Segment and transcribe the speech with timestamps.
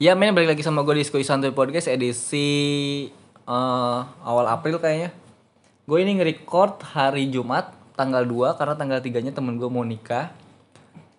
[0.00, 2.48] Ya men balik lagi sama gue di Skoy Santuy Podcast edisi
[3.44, 5.12] eh, awal April kayaknya.
[5.84, 10.32] Gue ini nge-record hari Jumat tanggal 2 karena tanggal 3 nya temen gue mau nikah.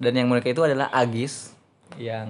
[0.01, 1.53] Dan yang mau nikah itu adalah Agis
[1.93, 2.25] Yang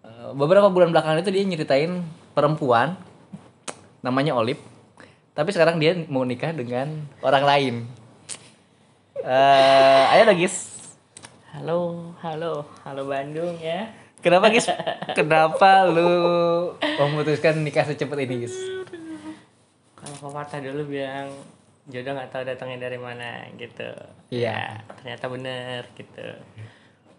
[0.00, 2.00] eh, beberapa bulan belakangan itu dia nyeritain
[2.32, 2.96] perempuan
[4.00, 4.64] Namanya Olip.
[5.36, 7.74] Tapi sekarang dia mau nikah dengan orang lain.
[9.20, 10.71] Eh, Ayo Agis
[11.52, 13.84] Halo, halo, halo Bandung ya.
[14.24, 14.72] Kenapa guys?
[15.20, 16.08] Kenapa lu
[16.80, 18.56] memutuskan nikah secepat ini guys?
[19.92, 21.28] Kalau pepatah dulu bilang
[21.92, 23.84] jodoh nggak tahu datangnya dari mana gitu.
[24.32, 24.80] Iya.
[24.80, 26.24] Ya, ternyata bener gitu.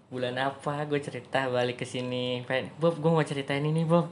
[0.09, 2.41] Bulan apa gue cerita balik ke sini,
[2.81, 4.09] Bob gue mau ceritain ini Bob,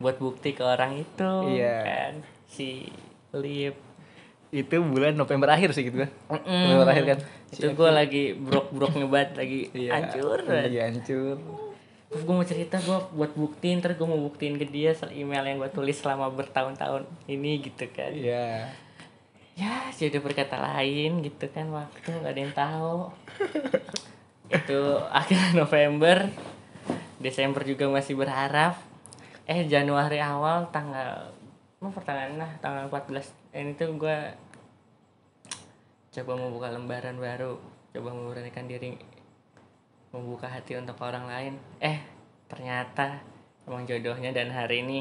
[0.00, 1.60] buat bukti ke orang itu.
[1.60, 1.76] Iya.
[1.84, 2.14] Kan
[2.48, 2.88] si
[3.36, 3.89] Lip.
[4.50, 6.10] Itu bulan November akhir sih gitu kan?
[6.28, 6.62] Mm-mm.
[6.66, 7.18] November akhir kan?
[7.48, 10.42] Itu gue lagi brok-brok ngebat lagi hancur.
[10.42, 10.68] banget.
[10.68, 11.36] Iya hancur.
[12.10, 15.70] gue mau cerita gue buat buktiin ntar gue mau buktiin ke dia email yang gue
[15.70, 18.66] tulis selama bertahun-tahun ini gitu kan Iya.
[19.54, 23.14] ya sih udah berkata lain gitu kan waktu nggak ada yang tahu
[24.50, 26.26] itu akhir November
[27.22, 28.74] Desember juga masih berharap
[29.46, 31.30] eh Januari awal tanggal
[31.78, 34.18] mau pertengahan lah tanggal 14 eh, ini tuh gue
[36.10, 37.58] coba membuka lembaran baru
[37.90, 38.94] coba memberanikan diri
[40.10, 41.54] membuka hati untuk orang lain.
[41.78, 42.02] Eh
[42.50, 43.22] ternyata
[43.66, 45.00] emang jodohnya dan hari ini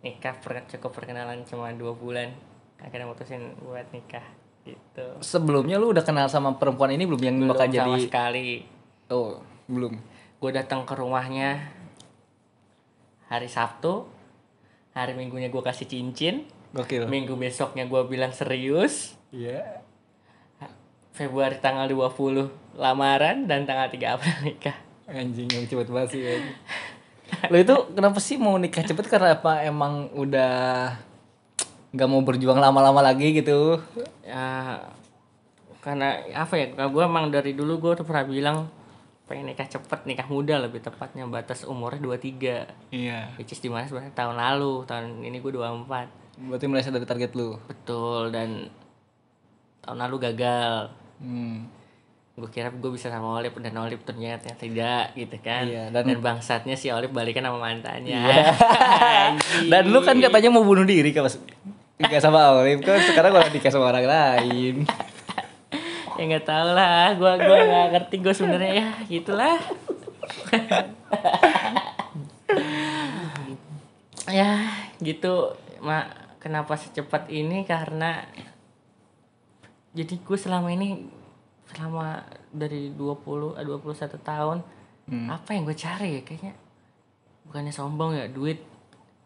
[0.00, 2.32] nikah per- cukup perkenalan cuma dua bulan.
[2.80, 4.24] Akhirnya mutusin buat nikah
[4.64, 5.20] gitu.
[5.20, 8.48] Sebelumnya lu udah kenal sama perempuan ini belum yang belum bakal sama jadi sekali.
[9.08, 10.20] Oh, belum.
[10.38, 11.66] gue datang ke rumahnya
[13.26, 14.06] hari Sabtu
[14.94, 17.04] hari Minggunya gue kasih cincin Gokil.
[17.04, 19.84] minggu besoknya gue bilang serius Iya.
[21.10, 26.20] Februari tanggal 20 lamaran dan tanggal 3 April nikah Anjing yang cepet banget sih.
[26.22, 26.56] anjing.
[27.48, 30.92] Lu itu kenapa sih mau nikah cepet karena apa emang udah
[31.88, 33.80] nggak mau berjuang lama-lama lagi gitu?
[34.20, 34.76] ya
[35.80, 38.68] karena apa ya gue emang dari dulu gue tuh pernah bilang
[39.24, 43.32] pengen nikah cepet nikah muda lebih tepatnya batas umurnya 23 Iya.
[43.36, 47.32] which is di mana sebenarnya tahun lalu tahun ini gue 24 Berarti meleset dari target
[47.32, 47.56] lu.
[47.64, 48.68] betul dan
[49.80, 51.64] tahun lalu gagal Hmm.
[52.32, 56.20] gue kira gue bisa sama Olip dan Olip ternyata tidak gitu kan Iya, dan, dan-
[56.20, 59.66] bangsatnya si Olip balikan sama mantannya Anjing.
[59.66, 61.26] Dan lu kan katanya mau bunuh diri kalau
[61.96, 64.74] nikah sama Olip kan sekarang malah nikah sama orang lain.
[66.14, 69.56] ya nggak tahu lah gue gua nggak ngerti gue sebenarnya ya gitulah
[74.28, 74.50] ya
[74.98, 78.22] gitu mak kenapa secepat ini karena
[79.90, 81.08] jadi gue selama ini
[81.66, 84.58] selama dari 20 eh, 21 tahun
[85.08, 85.24] Hmm.
[85.26, 86.52] apa yang gue cari ya kayaknya
[87.42, 88.60] bukannya sombong ya duit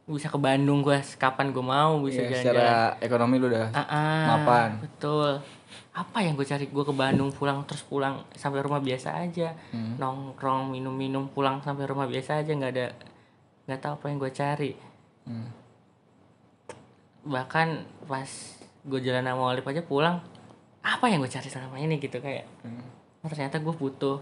[0.04, 4.22] bisa ke Bandung gue kapan gue mau bisa jalan-jalan secara ekonomi lu udah Ah, ah,
[4.30, 4.78] mapan.
[4.78, 5.42] betul
[5.90, 9.98] apa yang gue cari gue ke Bandung pulang terus pulang sampai rumah biasa aja Hmm.
[9.98, 12.86] nongkrong minum-minum pulang sampai rumah biasa aja nggak ada
[13.66, 14.72] nggak tahu apa yang gue cari
[15.26, 15.50] Hmm.
[17.22, 17.68] Bahkan
[18.04, 18.26] pas
[18.82, 20.18] gue jalan sama Olip aja pulang
[20.80, 22.82] apa yang gue cari selama ini gitu kayak Hmm.
[23.22, 24.18] oh, ternyata gue butuh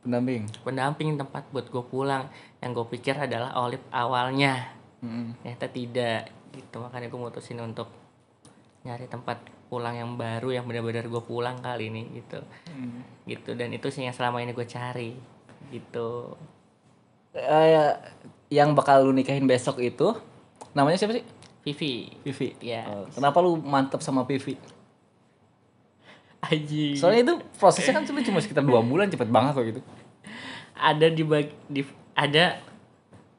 [0.00, 0.48] Pendamping.
[0.60, 2.26] pendamping tempat buat gue pulang
[2.58, 5.32] yang gue pikir adalah Olip awalnya Hmm.
[5.38, 7.86] ternyata tidak gitu makanya gue mutusin untuk
[8.80, 13.06] nyari tempat pulang yang baru yang benar-benar gue pulang kali ini gitu Hmm.
[13.24, 15.14] gitu dan itu sih yang selama ini gue cari
[15.70, 16.34] gitu
[17.30, 17.94] Eh,
[18.50, 20.10] yang bakal lu nikahin besok itu
[20.72, 21.22] namanya siapa sih?
[21.60, 22.56] Vivi Vivi.
[22.60, 24.56] ya Oh, kenapa lu mantep sama Vivi?
[26.40, 29.80] Aji Soalnya itu prosesnya kan cuma cuma sekitar dua bulan cepet banget kok gitu.
[30.72, 31.84] ada di, bag, di
[32.16, 32.56] ada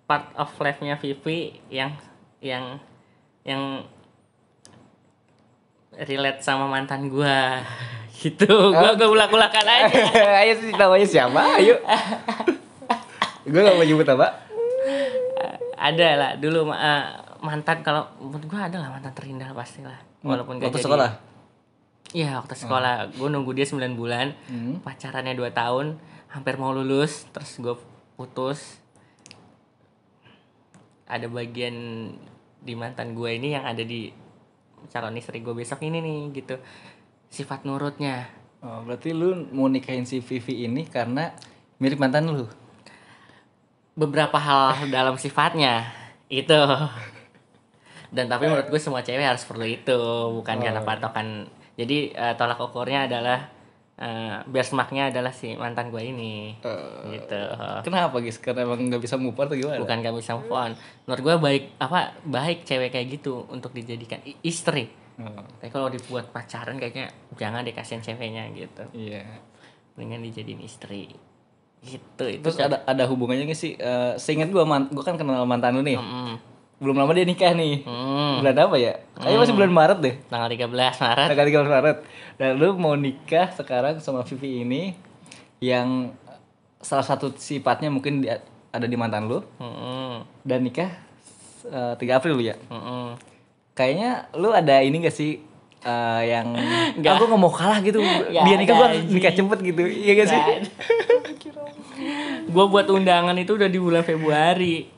[0.05, 1.97] part of life-nya Vivi yang
[2.37, 2.77] yang
[3.41, 3.81] yang
[5.97, 7.37] relate sama mantan gue
[8.21, 9.97] gitu gue gue ulak-ulakan aja
[10.45, 11.41] Ayo sih namanya siapa?
[11.57, 11.81] Ayo.
[13.49, 14.45] Gue gak mau nyebut apa.
[15.73, 17.05] ada lah dulu eh,
[17.41, 20.85] mantan kalau menurut gue ada lah mantan terindah pasti lah walaupun gak Waktu jadi.
[20.85, 21.11] sekolah.
[22.11, 22.93] iya waktu sekolah.
[23.11, 24.33] Gue nunggu dia 9 bulan.
[24.45, 24.77] Hmm.
[24.79, 25.97] pacarannya 2 tahun
[26.29, 27.75] hampir mau lulus terus gue
[28.13, 28.77] putus.
[31.05, 31.75] Ada bagian
[32.57, 34.13] di mantan gue ini yang ada di
[34.87, 36.55] calon istri gue besok ini nih gitu.
[37.27, 38.29] Sifat nurutnya.
[38.61, 41.33] Oh, berarti lu mau nikahin si Vivi ini karena
[41.77, 42.45] mirip mantan lu.
[43.91, 45.83] beberapa hal dalam sifatnya.
[46.27, 46.55] Itu
[48.11, 49.99] dan tapi menurut gue semua cewek harus perlu itu
[50.35, 53.47] bukan karena patokan jadi eh, tolak ukurnya adalah
[53.95, 57.37] eh benchmarknya adalah si mantan gue ini Eh, gitu
[57.81, 58.35] Kenapa guys?
[58.35, 59.77] Karena emang nggak bisa move on atau gimana?
[59.77, 60.71] bukan gak bisa move on
[61.05, 64.89] menurut gue baik apa baik cewek kayak gitu untuk dijadikan istri
[65.21, 65.27] Oh,
[65.61, 69.21] tapi kalau dibuat pacaran kayaknya jangan dikasihin ceweknya gitu iya.
[69.93, 71.13] mendingan dijadiin istri
[71.79, 73.73] gitu itu Terus ada ada hubungannya nggak sih?
[73.73, 75.97] Eh, seingat gua man, gua kan kenal mantan lu nih.
[75.97, 76.41] Mm-mm.
[76.81, 77.85] Belum lama dia nikah nih.
[77.85, 78.41] Hmm.
[78.41, 78.93] Bulan apa ya?
[79.15, 80.15] Kayaknya masih bulan Maret deh.
[80.25, 80.65] tanggal 13
[80.97, 81.97] Maret Tanggal 13 Maret.
[82.35, 84.97] Dan lu mau nikah sekarang sama Vivi ini
[85.59, 86.09] yang
[86.79, 88.33] salah satu sifatnya mungkin di-
[88.71, 90.25] ada di mantan lu Mm-mm.
[90.41, 90.89] dan nikah
[91.63, 92.57] eh, 3 April lu ya.
[92.65, 93.13] Mm-mm.
[93.71, 95.37] Kayaknya lu ada ini gak sih
[95.79, 96.49] eh, yang
[96.97, 97.13] Nggak.
[97.13, 100.41] aku nggak mau kalah gitu Nggak biar nikah gua nikah cepet gitu iya gak sih
[102.47, 104.89] gue buat undangan itu udah di bulan Februari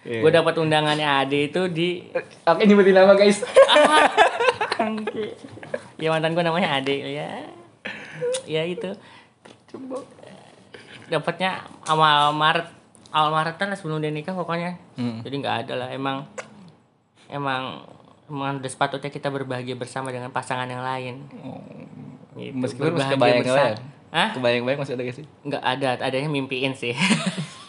[0.00, 0.20] Iya.
[0.20, 2.08] gue dapat undangannya Ade itu di
[2.42, 3.44] oke nyebutin nama guys
[5.96, 7.28] ya mantan gue namanya Ade ya
[8.44, 8.96] ya itu
[11.06, 12.64] dapatnya awal Maret
[13.10, 15.20] awal Maret kan sebelum dia nikah pokoknya Hmm.
[15.20, 16.24] jadi nggak ada lah emang
[17.26, 17.84] emang
[18.24, 21.28] emang udah sepatutnya kita berbahagia bersama dengan pasangan yang lain
[22.34, 22.56] gitu.
[22.56, 22.64] meskipun
[22.94, 23.58] masih Berbahagia kebayang bersama.
[23.58, 23.76] kebayang
[24.10, 24.28] Hah?
[24.32, 26.94] kebayang kebayang masih ada gak sih nggak ada adanya mimpiin sih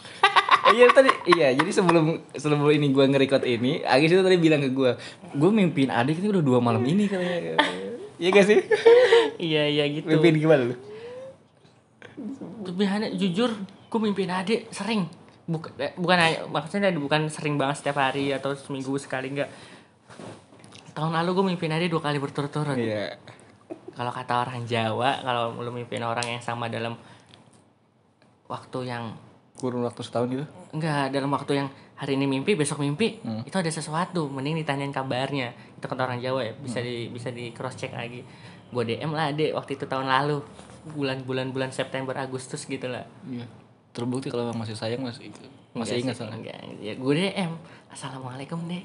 [0.72, 4.68] iya tadi iya jadi sebelum sebelum ini gua nge-record ini Agis itu tadi bilang ke
[4.68, 4.96] gua
[5.32, 7.60] gua mimpiin adik ini udah dua malam ini katanya
[8.16, 8.58] iya gak sih
[9.38, 10.76] iya iya gitu mimpiin gimana lu
[12.62, 13.50] Lebihannya jujur,
[13.90, 15.08] gue mimpiin adik sering.
[15.48, 19.50] Bukan, bukan hanya- maksudnya bukan sering banget setiap hari atau seminggu sekali enggak.
[20.94, 22.78] Tahun lalu gue mimpiin adik dua kali berturut-turut.
[22.78, 23.18] iya
[23.92, 26.94] Kalau kata orang Jawa, kalau lu mimpiin orang yang sama dalam
[28.46, 29.10] waktu yang
[29.62, 30.44] kurun waktu setahun gitu
[30.74, 35.54] enggak dalam waktu yang hari ini mimpi besok mimpi itu ada sesuatu mending ditanyain kabarnya
[35.78, 38.26] itu kata orang Jawa ya bisa di bisa di cross check lagi
[38.74, 40.42] gue DM lah dek waktu itu tahun lalu
[40.98, 43.46] bulan-bulan bulan September Agustus gitu lah iya
[43.92, 45.28] terbukti kalau emang masih sayang masih
[45.76, 46.56] masih ingat sih, soalnya enggak.
[46.80, 47.52] Ya, gue DM.
[47.92, 48.84] Assalamualaikum deh.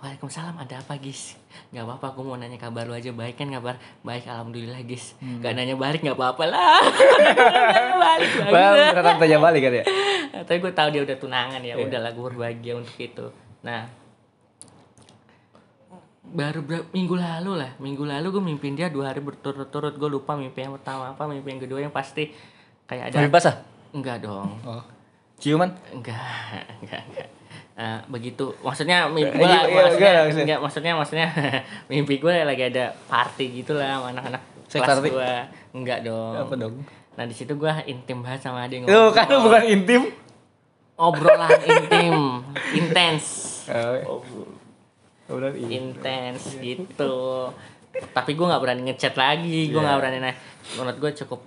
[0.00, 1.36] Waalaikumsalam ada apa Gis?
[1.76, 5.12] Gak apa-apa aku mau nanya kabar lu aja baik kan kabar baik alhamdulillah Gis.
[5.20, 5.44] Hmm.
[5.44, 6.80] Gak nanya balik gak apa-apa lah.
[8.50, 9.84] balik Bang, beneran tanya balik kan ya
[10.40, 11.84] Tapi gue tahu dia udah tunangan ya, Iya.
[11.84, 13.26] udahlah gue berbahagia untuk itu.
[13.60, 13.82] Nah,
[16.22, 19.90] baru minggu lalu lah, minggu lalu gue mimpin dia dua hari berturut-turut.
[19.92, 22.30] Gue lupa mimpi yang pertama apa, mimpi yang kedua yang pasti
[22.86, 23.16] kayak ada.
[23.18, 23.56] mimpi basah
[23.90, 24.54] Enggak dong.
[24.64, 24.82] oh
[25.36, 26.20] ciuman Enggak,
[26.80, 27.28] enggak, enggak.
[27.74, 30.44] Eh, begitu maksudnya mimpi Eh, gue iya, iya, maksudnya, enggak, maksudnya.
[30.44, 31.28] enggak, maksudnya maksudnya
[31.90, 35.32] mimpi gue lagi ada party gitu lah sama anak-anak kelas gue
[35.74, 36.74] enggak dong apa dong
[37.20, 40.08] nah di situ gue intim banget sama dia Tuh kan lu bukan intim.
[40.96, 42.16] Obrolan intim
[42.80, 43.24] intens
[43.68, 44.24] oh,
[45.28, 45.68] intim.
[45.68, 47.52] Intens gitu.
[48.16, 50.00] Tapi gue nggak berani ngechat lagi gue nggak Iya.
[50.00, 50.18] berani.
[50.24, 50.34] Nah
[50.80, 51.44] menurut gue cukup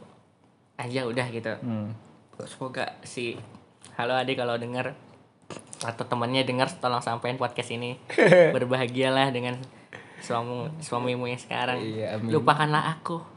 [0.77, 1.53] aja udah gitu.
[1.65, 1.89] Hmm.
[2.45, 3.33] semoga si
[3.97, 4.93] halo adik kalau denger
[5.81, 7.97] atau temennya denger tolong sampein podcast ini.
[8.53, 9.57] Berbahagialah dengan
[10.21, 11.81] suami suamimu yang sekarang.
[11.81, 12.29] Iya, amin.
[12.29, 13.32] lupakanlah aku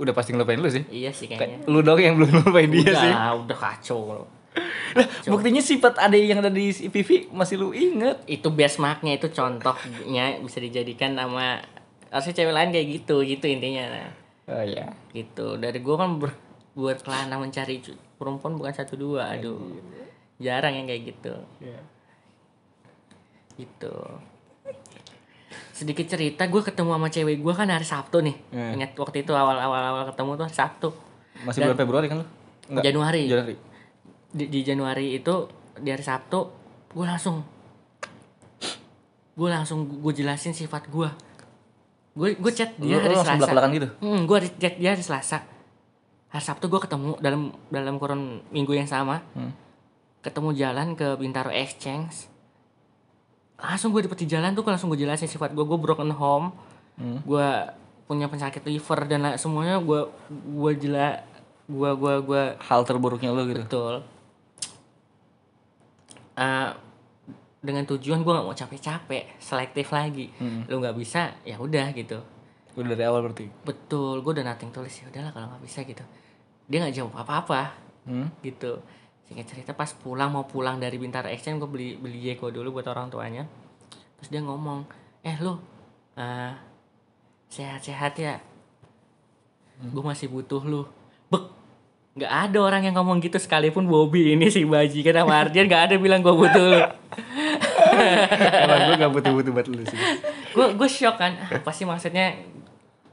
[0.00, 0.80] udah pasti ngelupain lu sih.
[0.88, 1.68] Iya sih Kayak kayaknya.
[1.68, 3.12] lu dong yang belum ngelupain dia sih.
[3.12, 4.24] udah kacau
[4.90, 8.18] Lah, buktinya sifat ada yang ada di Vivi masih lu inget.
[8.26, 11.62] Itu benchmarknya itu contohnya bisa dijadikan sama
[12.10, 13.86] harusnya cewek lain kayak gitu gitu intinya.
[13.86, 14.10] Nah
[14.50, 14.90] oh iya.
[15.12, 15.54] Gitu.
[15.54, 16.34] Dari gua kan ber,
[16.74, 19.78] berkelana mencari cu- perempuan bukan satu dua aduh.
[20.40, 21.34] Jarang yang kayak gitu.
[21.60, 21.80] Iya.
[23.54, 23.92] gitu
[25.80, 28.36] sedikit cerita gue ketemu sama cewek gue kan hari Sabtu nih.
[28.52, 28.76] Hmm.
[28.76, 30.88] ingat waktu itu awal awal awal ketemu tuh hari Sabtu.
[31.40, 32.26] Masih Dan- bulan Februari kan lu?
[32.68, 32.84] Enggak.
[32.84, 33.22] Januari.
[33.24, 33.54] Januari.
[34.30, 35.34] Di, di Januari itu
[35.74, 36.38] di hari Sabtu
[36.90, 37.40] gue langsung
[39.32, 41.08] gue langsung gue jelasin sifat gue
[42.12, 43.38] gue gue chat dia lu hari Selasa.
[43.40, 43.88] belak-belakan gitu?
[43.98, 45.38] Hmm, gue chat dia hari Selasa.
[46.28, 49.24] Hari Sabtu gue ketemu dalam dalam kurun minggu yang sama.
[49.32, 49.56] Hmm.
[50.20, 52.28] ketemu jalan ke Bintaro Exchange
[53.60, 56.52] langsung gue dapet di jalan tuh langsung gue jelasin sifat gue gue broken home.
[57.00, 57.16] Hmm.
[57.24, 57.48] gue
[58.04, 61.24] punya penyakit liver dan la- semuanya gue gue jela
[61.64, 63.62] gue gue gue hal terburuknya lu gitu?
[63.64, 63.94] Betul.
[66.34, 66.70] Eh,
[67.60, 70.32] dengan tujuan gue nggak mau capek-capek selektif lagi.
[70.36, 70.64] Hmm.
[70.66, 72.20] lu nggak bisa ya udah gitu.
[72.76, 73.48] Udah dari awal berarti?
[73.62, 76.04] Betul gue udah nating tulis ya udahlah kalau nggak bisa gitu.
[76.66, 77.62] Dia nggak jawab apa-apa.
[78.00, 78.32] Hmm?
[78.40, 78.80] gitu
[79.30, 82.90] singkat cerita pas pulang mau pulang dari Bintaro Exchange gue beli beli Jeko dulu buat
[82.90, 83.46] orang tuanya.
[84.18, 84.82] Terus dia ngomong
[85.22, 85.54] eh lu
[86.18, 86.50] eh,
[87.46, 88.42] sehat-sehat ya?
[89.86, 90.82] Gue masih butuh lu.
[91.30, 91.46] Bek
[92.18, 95.06] nggak ada orang yang ngomong gitu sekalipun Bobby ini si Baji.
[95.06, 96.82] Kan sama Ardian nggak ada bilang gue butuh lu.
[98.66, 99.98] Emang gue gak butuh-butuh buat lu sih.
[100.50, 101.38] Gue gue shock kan.
[101.38, 102.34] Ah, apa sih maksudnya?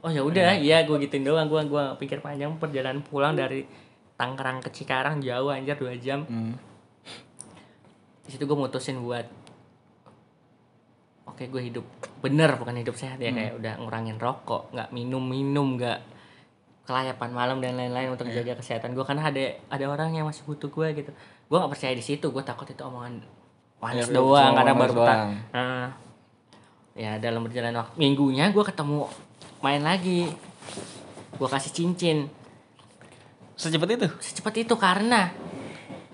[0.02, 0.82] Oh ya udah iya.
[0.82, 1.46] gue gituin doang.
[1.46, 3.62] Gue gua pikir panjang perjalanan pulang dari
[4.18, 6.26] Tangerang ke Cikarang jauh anjir dua jam.
[6.26, 6.58] Hmm.
[8.28, 9.24] di situ gue mutusin buat
[11.24, 11.86] oke gue hidup
[12.20, 15.96] bener bukan hidup sehat ya kayak udah ngurangin rokok nggak minum minum nggak
[16.88, 20.72] kelayapan malam dan lain-lain untuk jaga kesehatan gue karena ada ada orang yang masih butuh
[20.72, 21.12] gue gitu.
[21.44, 23.20] Gue nggak percaya di situ gue takut itu omongan
[23.76, 25.30] manis Ya, doang karena baru doang.
[25.52, 25.92] Nah,
[26.96, 29.04] ya dalam perjalanan waktu minggunya gue ketemu
[29.60, 30.32] main lagi.
[31.36, 32.32] Gue kasih cincin
[33.58, 34.06] Secepat itu?
[34.22, 35.34] secepat itu karena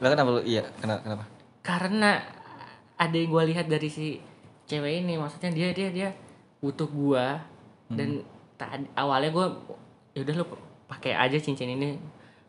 [0.01, 0.41] Lah kenapa lu?
[0.43, 1.01] Iya, kenapa?
[1.05, 1.25] kenapa?
[1.61, 2.21] karena
[2.95, 4.21] ada yang gue lihat dari si
[4.65, 6.09] cewek ini maksudnya dia dia dia
[6.59, 7.41] butuh gua
[7.87, 8.21] dan
[8.55, 9.47] tadi awalnya gue
[10.13, 10.45] ya udah lu
[10.87, 11.97] pakai aja cincin ini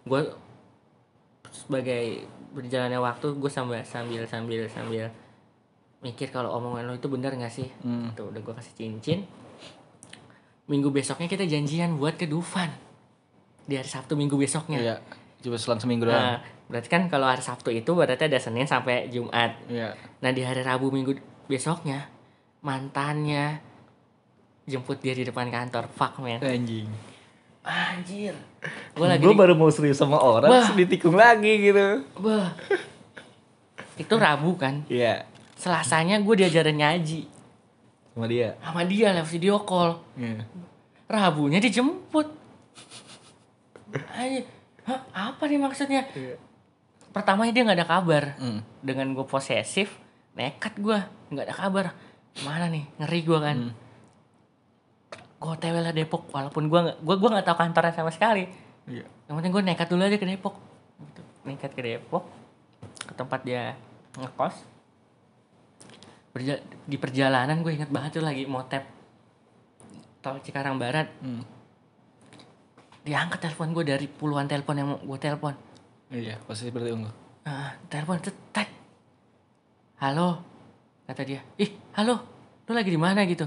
[0.04, 0.22] gue
[1.50, 5.08] sebagai berjalannya waktu gue sambil sambil sambil sambil
[6.00, 8.12] mikir kalau omongan lo itu benar nggak sih Hmm.
[8.14, 9.20] tuh udah gue kasih cincin
[10.66, 12.68] minggu besoknya kita janjian buat ke Dufan
[13.66, 14.96] di hari Sabtu minggu besoknya Iya.
[15.42, 16.16] Coba selang seminggu doang.
[16.16, 19.94] nah berarti kan kalau hari Sabtu itu berarti ada Senin sampai Jumat Iya.
[20.20, 21.14] Nah di hari Rabu minggu
[21.46, 22.10] besoknya
[22.60, 23.62] mantannya
[24.66, 25.86] jemput dia di depan kantor.
[25.92, 26.40] Fuck man.
[26.40, 26.90] Anjing.
[27.62, 28.34] Anjir.
[28.92, 30.70] Gue lagi Gue di- baru mau serius sama orang, Bah.
[30.74, 32.02] ditikung lagi gitu.
[32.16, 32.54] Bah.
[33.96, 34.82] Itu Rabu kan.
[34.88, 35.26] Iya.
[35.56, 37.22] Selasanya gue diajarin ngaji
[38.12, 38.54] Sama dia.
[38.60, 39.98] sama dia lewat video call.
[40.14, 40.46] Iya.
[41.06, 42.28] Rabunya dijemput.
[44.86, 46.06] Hah, apa nih maksudnya?
[47.10, 48.24] Pertama dia nggak ada kabar.
[48.38, 48.60] Hmm.
[48.80, 49.90] Dengan gue posesif,
[50.34, 51.00] nekat gue
[51.30, 51.86] nggak ada kabar.
[52.42, 52.86] Mana nih?
[52.98, 53.58] Ngeri gue kan.
[53.64, 53.74] Hmm.
[55.36, 58.50] gue otw lah Depok walaupun gue nggak gue gue nggak tahu kantornya sama sekali
[58.88, 59.06] Iya.
[59.28, 60.56] yang penting gue nekat dulu aja ke Depok
[60.98, 61.22] gitu.
[61.44, 62.24] nekat ke Depok
[63.04, 63.78] ke tempat dia
[64.16, 64.56] ngekos
[66.32, 68.90] Berja- di perjalanan gue ingat banget tuh lagi mau tap
[70.20, 71.46] tol Cikarang Barat Hmm.
[73.06, 75.54] Diangkat telepon gue dari puluhan telepon yang gue telepon.
[76.10, 77.10] Iya, posisi seperti ungu.
[77.46, 78.74] Ah, telepon tetek
[80.02, 80.42] halo
[81.06, 81.42] kata dia.
[81.62, 82.18] Ih halo
[82.66, 83.46] lu lagi di mana gitu?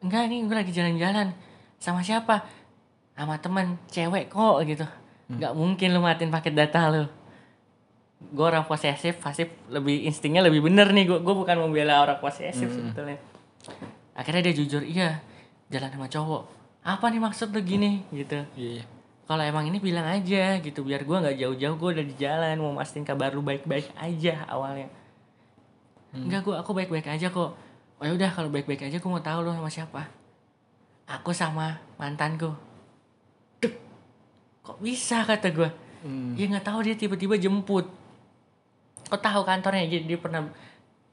[0.00, 1.34] Enggak nih gue lagi jalan-jalan
[1.82, 2.46] sama siapa?
[3.18, 4.86] Sama temen cewek kok gitu.
[5.26, 7.04] Nggak mungkin lu matiin paket data lu.
[8.30, 11.10] Gue orang posesif pasti lebih instingnya lebih bener nih.
[11.10, 13.18] Gue gue bukan membela orang posesif sebetulnya.
[14.14, 15.18] Akhirnya dia jujur iya
[15.66, 16.42] jalan sama cowok.
[16.86, 18.06] Apa nih maksud lu gini?
[18.14, 18.46] Gitu.
[18.54, 18.84] Iya, iya.
[19.30, 22.74] Kalau emang ini bilang aja gitu biar gua nggak jauh-jauh gue udah di jalan mau
[22.74, 24.90] mastiin kabar lu baik-baik aja awalnya.
[26.10, 27.54] Enggak gua aku baik-baik aja kok.
[28.02, 30.10] Oh ya udah kalau baik-baik aja gua mau tahu lu sama siapa.
[31.06, 32.50] Aku sama mantanku.
[33.62, 33.78] Dek,
[34.66, 35.70] kok bisa kata gua.
[36.02, 36.34] Hmm.
[36.34, 37.86] ya nggak tahu dia tiba-tiba jemput.
[39.06, 39.86] Kok tahu kantornya?
[39.86, 40.50] Jadi dia pernah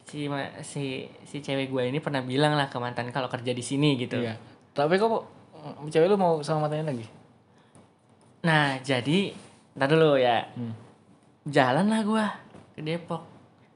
[0.10, 0.26] si
[0.66, 4.18] si si cewek gue ini pernah bilang lah ke mantan kalau kerja di sini gitu.
[4.18, 4.42] Iya.
[4.74, 5.22] Tapi kok
[5.94, 7.17] cewek lu mau sama matanya lagi?
[8.48, 9.36] Nah, jadi
[9.76, 10.48] ntar dulu ya.
[10.56, 10.72] Hmm.
[11.44, 12.26] Jalan lah gua
[12.72, 13.28] ke Depok.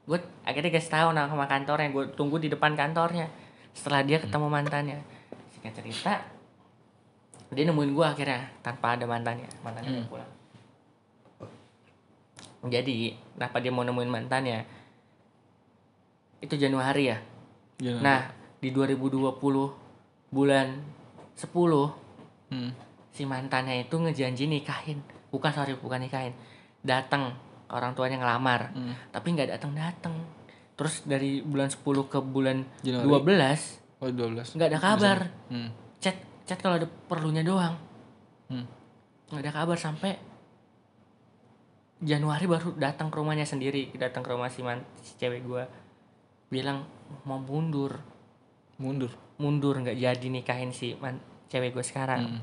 [0.08, 1.92] Gue akhirnya kasih tahu nama sama kantornya.
[1.92, 3.28] Gue tunggu di depan kantornya.
[3.76, 4.98] Setelah dia ketemu mantannya.
[5.52, 6.14] Singkat cerita,
[7.52, 9.48] dia nemuin gua akhirnya tanpa ada mantannya.
[9.60, 10.32] Mantannya udah pulang.
[12.62, 14.62] Jadi, kenapa dia mau nemuin mantannya?
[16.40, 17.18] Itu Januari ya.
[17.82, 18.00] Jangan.
[18.00, 18.20] Nah,
[18.62, 19.74] di 2020
[20.30, 20.66] bulan
[21.36, 21.90] 10
[22.52, 22.68] Hmm.
[23.12, 26.32] Si mantannya itu ngejanji nikahin bukan sorry bukan nikahin
[26.80, 27.36] datang
[27.68, 28.96] orang tuanya ngelamar Hmm.
[29.08, 30.14] tapi nggak datang datang
[30.72, 33.06] terus dari bulan 10 ke bulan Januari.
[33.06, 34.56] 12 Oh, 12.
[34.56, 35.70] nggak ada kabar Hmm.
[35.98, 37.76] chat chat kalau ada perlunya doang
[38.48, 38.64] Hmm.
[39.28, 40.16] nggak ada kabar sampai
[42.02, 45.70] Januari baru datang ke rumahnya sendiri datang ke rumah si, man, si cewek gua
[46.48, 46.82] bilang
[47.22, 48.02] mau mundur
[48.74, 49.14] Mundur.
[49.38, 52.40] mundur nggak jadi nikahin si man, cewek gue sekarang Hmm.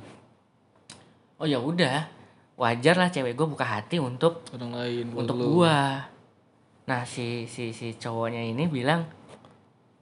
[1.40, 2.20] Oh ya udah.
[2.60, 6.12] Wajar lah cewek gue buka hati untuk Orang lain untuk gua.
[6.92, 9.08] Nah si si si cowoknya ini bilang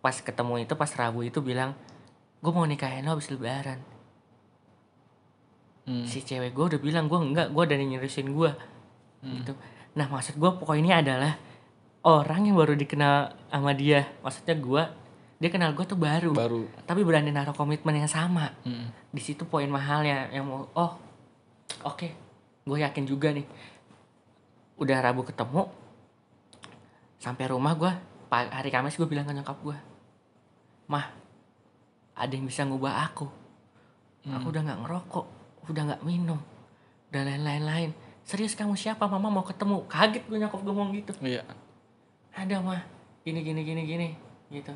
[0.01, 1.77] pas ketemu itu pas rabu itu bilang
[2.41, 3.77] gue mau nikahin lo habis lebaran.
[5.87, 6.03] Hmm.
[6.03, 8.51] si cewek gue udah bilang gue enggak gue udah nyerisin gue
[9.23, 9.53] gitu.
[9.95, 11.39] Nah maksud gue pokoknya adalah
[12.03, 14.83] orang yang baru dikenal sama dia maksudnya gue
[15.37, 16.33] dia kenal gue tuh baru.
[16.33, 16.65] Baru.
[16.89, 18.51] tapi berani naruh komitmen yang sama.
[18.65, 18.89] Hmm.
[19.13, 21.06] di situ poin mahalnya yang mau oh
[21.83, 22.07] oke
[22.67, 23.47] gue yakin juga nih.
[24.77, 25.71] Udah rabu ketemu
[27.17, 27.91] sampai rumah gue
[28.29, 29.77] hari kamis gue bilang ke nyokap gue
[30.91, 31.09] mah
[32.13, 33.27] ada yang bisa ngubah aku.
[34.27, 35.25] Aku udah nggak ngerokok
[35.67, 36.39] udah nggak minum
[37.11, 37.91] dan lain-lain lain
[38.27, 39.07] serius kamu siapa?
[39.07, 39.87] Mama mau ketemu.
[39.87, 41.13] Kaget gue nyokap gue ngomong gitu.
[41.23, 41.43] Iya.
[42.37, 42.83] ada mah.
[43.25, 44.07] Gini gini gini gini
[44.51, 44.75] gitu.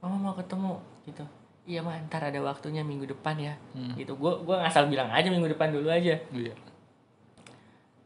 [0.00, 1.24] Mama mau ketemu gitu
[1.62, 3.94] iya mah ntar ada waktunya minggu depan ya Hmm.
[3.94, 6.54] gitu gue gue ngasal bilang aja minggu depan dulu aja Iya.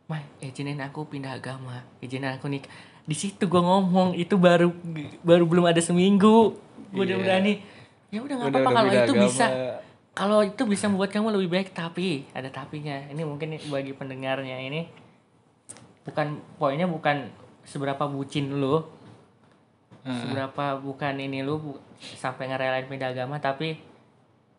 [0.07, 2.71] Mah, izinin aku pindah agama, izinin aku nik.
[3.03, 4.71] Di situ gue ngomong itu baru
[5.21, 6.55] baru belum ada seminggu,
[6.95, 7.25] gue udah Iya.
[7.27, 7.55] berani.
[8.15, 9.25] Ya udah nggak apa-apa kalau itu agama.
[9.27, 9.47] bisa,
[10.15, 11.69] kalau itu bisa membuat kamu lebih baik.
[11.75, 13.03] Tapi ada tapinya.
[13.11, 14.87] Ini mungkin bagi pendengarnya ini
[16.07, 17.27] bukan poinnya bukan
[17.67, 18.87] seberapa bucin lu,
[20.07, 20.21] Heeh.
[20.23, 23.75] seberapa bukan ini lu bu- sampai ngerelain pindah agama, tapi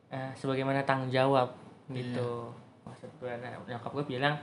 [0.07, 1.55] eh, sebagaimana tanggung jawab
[1.89, 2.51] gitu.
[2.83, 4.35] Maksud gue, nah, nyokap gue bilang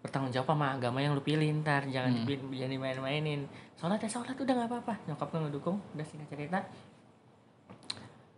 [0.00, 2.22] bertanggung jawab sama agama yang lu pilih ntar jangan Hmm.
[2.22, 3.40] dipilih jangan dimain-mainin
[3.74, 6.60] sholat ya sholat udah nggak apa-apa nyokap gue ngedukung udah singkat cerita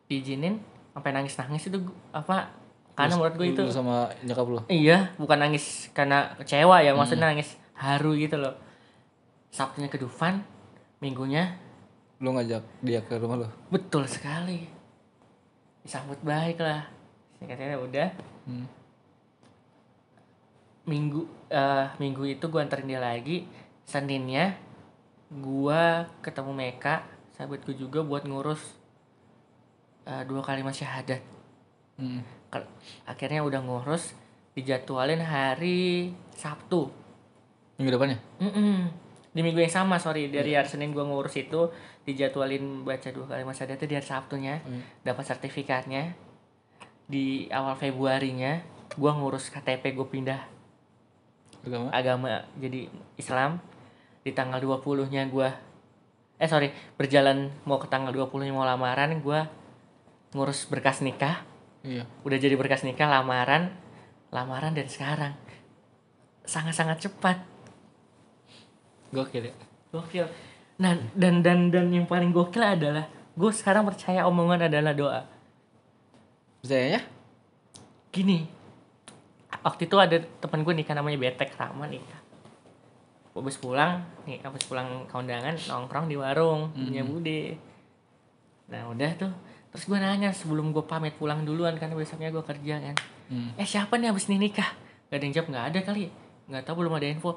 [0.07, 1.79] diizinin sampai nangis-nangis itu
[2.11, 2.49] apa
[2.95, 4.59] karena Lu- menurut gue itu sama nyokap lu.
[4.71, 7.03] iya bukan nangis karena kecewa ya Hmm.
[7.03, 8.55] maksudnya nangis haru gitu loh
[9.51, 10.41] sabtunya ke Dufan
[10.99, 11.51] minggunya
[12.17, 13.49] Lu ngajak dia ke rumah lu.
[13.69, 14.65] betul sekali
[15.81, 16.83] disambut baik lah
[17.33, 18.09] singkat cerita udah
[18.43, 18.67] Hmm.
[20.85, 23.47] minggu eh minggu itu gue anterin dia lagi
[23.83, 24.55] seninnya
[25.29, 25.83] gue
[26.21, 28.63] ketemu Meka sahabat gue juga buat ngurus
[30.05, 31.23] eh, dua kalimat syahadat
[31.97, 32.21] Hmm.
[32.47, 32.69] Kel-
[33.05, 34.13] akhirnya udah ngurus
[34.53, 36.93] dijadwalin hari Sabtu
[37.77, 38.19] Minggu depannya?
[38.39, 38.89] Mm-mm.
[39.37, 41.69] Di minggu yang sama sorry dari hari Senin gue ngurus itu
[42.03, 44.81] dijadwalin baca dua kalimat syahadat itu di hari Sabtunya Hmm.
[45.05, 46.17] dapat sertifikatnya
[47.05, 50.41] di awal Februarinya gue ngurus KTP gue pindah
[51.61, 51.89] Agama?
[51.91, 53.59] agama jadi Islam
[54.23, 55.49] di tanggal 20 nya gue
[56.37, 59.41] eh sorry berjalan mau ke tanggal 20 nya mau lamaran gue
[60.33, 61.45] ngurus berkas nikah
[61.83, 62.03] Iya.
[62.23, 63.71] udah jadi berkas nikah lamaran
[64.31, 65.35] lamaran dan sekarang
[66.43, 67.39] sangat-sangat cepat
[69.17, 69.55] Gokil ya.
[69.89, 70.27] gokil.
[70.77, 75.21] Nah dan dan dan yang paling gokil adalah gue sekarang percaya omongan adalah doa.
[76.61, 77.17] Percayanya?
[78.17, 78.49] gini
[79.61, 82.25] waktu itu ada teman gue nikah namanya Betek Rama nikah
[83.37, 87.61] habis pulang nih habis pulang kondangan nongkrong di warung punya bude.
[88.73, 89.29] Nah udah tuh
[89.69, 92.97] terus gue nanya sebelum gue pamit pulang duluan karena besoknya gue kerja kan.
[93.29, 93.53] Hmm.
[93.61, 94.73] eh siapa nih habis nih nikah?
[95.13, 96.09] Gak ada yang jawab nggak ada kali.
[96.49, 97.37] Nggak tahu belum ada info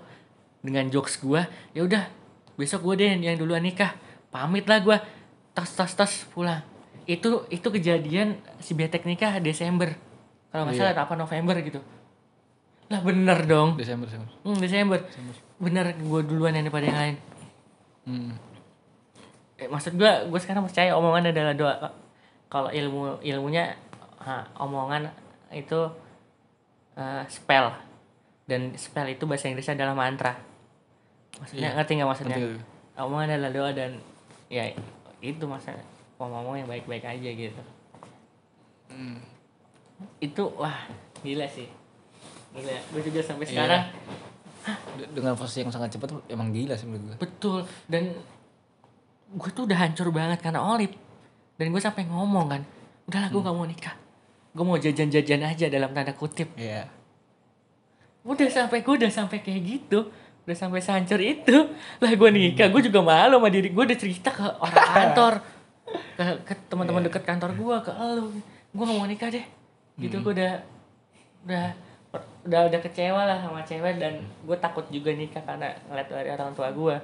[0.59, 1.39] dengan jokes gue
[1.71, 2.03] ya udah
[2.59, 3.95] besok gue deh yang duluan nikah.
[4.29, 4.97] Pamit lah gue
[5.55, 6.59] tas tas tas pulang.
[7.07, 9.95] Itu itu kejadian si betek nikah Desember.
[10.51, 10.91] Kalau nggak Iya.
[10.91, 11.79] salah apa November gitu.
[12.89, 13.77] Lah bener dong.
[13.77, 14.29] Desember, Desember.
[14.43, 14.99] hmm, Desember.
[15.61, 17.15] Bener gue duluan yang daripada yang lain.
[18.09, 18.31] Hmm.
[19.59, 21.75] eh, maksud gue gue sekarang percaya omongan adalah doa.
[22.49, 23.77] Kalau ilmu ilmunya
[24.19, 25.07] ha, omongan
[25.53, 25.79] itu
[26.97, 27.71] eh, spell.
[28.49, 30.48] Dan spell itu bahasa Inggrisnya adalah mantra
[31.39, 31.75] maksudnya Iya.
[31.75, 32.37] ngerti nggak maksudnya?
[32.37, 32.59] Ngerti,
[32.95, 33.91] omongan adalah doa dan
[34.47, 34.63] ya
[35.19, 35.83] itu maksudnya
[36.17, 37.61] ngomong yang baik-baik aja gitu.
[38.87, 39.19] Hmm.
[40.17, 40.87] itu wah
[41.19, 41.67] gila sih.
[42.51, 42.71] Gila.
[42.89, 43.51] Gue juga sampai Iya.
[43.53, 43.83] sekarang
[44.95, 47.15] De- Dengan proses yang sangat cepat emang gila sih menurut gue.
[47.21, 47.59] betul.
[47.85, 48.11] Dan
[49.29, 50.91] gue tuh udah hancur banget karena Olip.
[51.55, 52.61] Dan gue sampai ngomong kan
[53.05, 53.95] udahlah gue gak mau nikah.
[54.49, 56.51] Gue mau jajan-jajan aja dalam tanda kutip.
[56.55, 56.87] Iya.
[58.21, 60.11] udah sampai gue udah sampai kayak gitu
[60.49, 61.69] udah sampai sehancur itu.
[62.01, 65.33] Lah gue nikah gue juga malu sama diri gue udah cerita ke orang kantor.
[66.17, 68.33] Ke, ke teman-teman deket kantor gue ke lu.
[68.73, 69.45] Gue gak mau nikah deh.
[70.01, 70.53] Gitu gue udah
[71.45, 71.65] udah
[72.49, 76.57] udah udah kecewa lah sama cewek dan gue takut juga nikah karena ngeliat dari orang
[76.57, 76.95] tua gue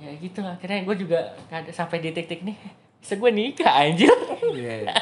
[0.00, 0.56] ya gitu lah.
[0.56, 1.36] Akhirnya gue juga
[1.68, 2.56] sampai di titik nih.
[2.96, 4.10] Bisa gue nikah anjir.
[4.56, 4.88] Iya.
[4.88, 4.92] iya.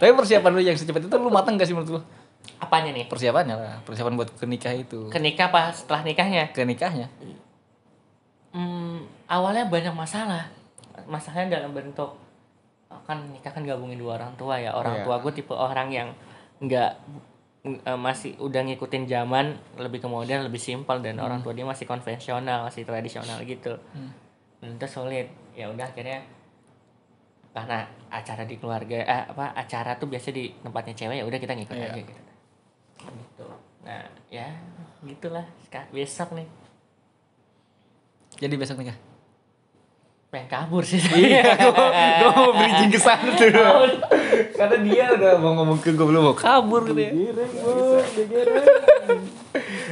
[0.00, 2.23] Tapi persiapan lu yang secepat itu lu matang gak sih menurut lu?
[2.56, 5.08] Apanya nih Persiapannya lah, persiapan buat ke nikah itu.
[5.08, 7.08] ke nikah apa setelah nikahnya Ke nikahnya.
[8.50, 10.46] Hmm, awalnya banyak masalah.
[11.04, 12.14] Masalahnya dalam bentuk
[13.02, 14.70] kan nikah kan gabungin dua orang tua ya.
[14.70, 15.04] Orang Iya.
[15.04, 16.08] tua gue tipe orang yang
[16.60, 16.90] nggak
[17.64, 21.84] eh, masih udah ngikutin zaman lebih ke modern, lebih simpel dan orang tua dia masih
[21.84, 23.74] konvensional, masih tradisional gitu.
[23.90, 24.14] Hmm.
[24.62, 25.26] Dan itu sulit.
[25.52, 26.22] Ya udah akhirnya
[27.50, 31.54] karena acara di keluarga eh, apa acara tuh biasa di tempatnya cewek ya udah kita
[31.54, 31.86] ngikut Iya.
[31.88, 32.22] aja gitu.
[33.06, 33.46] Gitu.
[33.82, 34.48] Nah, ya
[35.02, 35.46] gitulah.
[35.90, 36.48] Besok nih
[38.34, 38.98] Jadi besok nikah.
[40.26, 41.54] pengen kabur sih Iya,
[42.18, 43.54] gua mau bridging ke sana tuh.
[44.58, 47.14] Karena dia udah mau ngomong ke gue belum mau kabur gitu ya.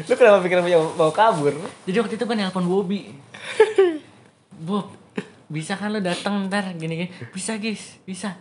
[0.03, 1.55] Lu kenapa pikiran punya mau kabur?
[1.87, 3.15] Jadi waktu itu gue nelpon Bobby.
[4.67, 4.91] Bob,
[5.47, 7.09] bisa kan lo datang ntar gini gini?
[7.31, 8.35] Bisa guys, bisa.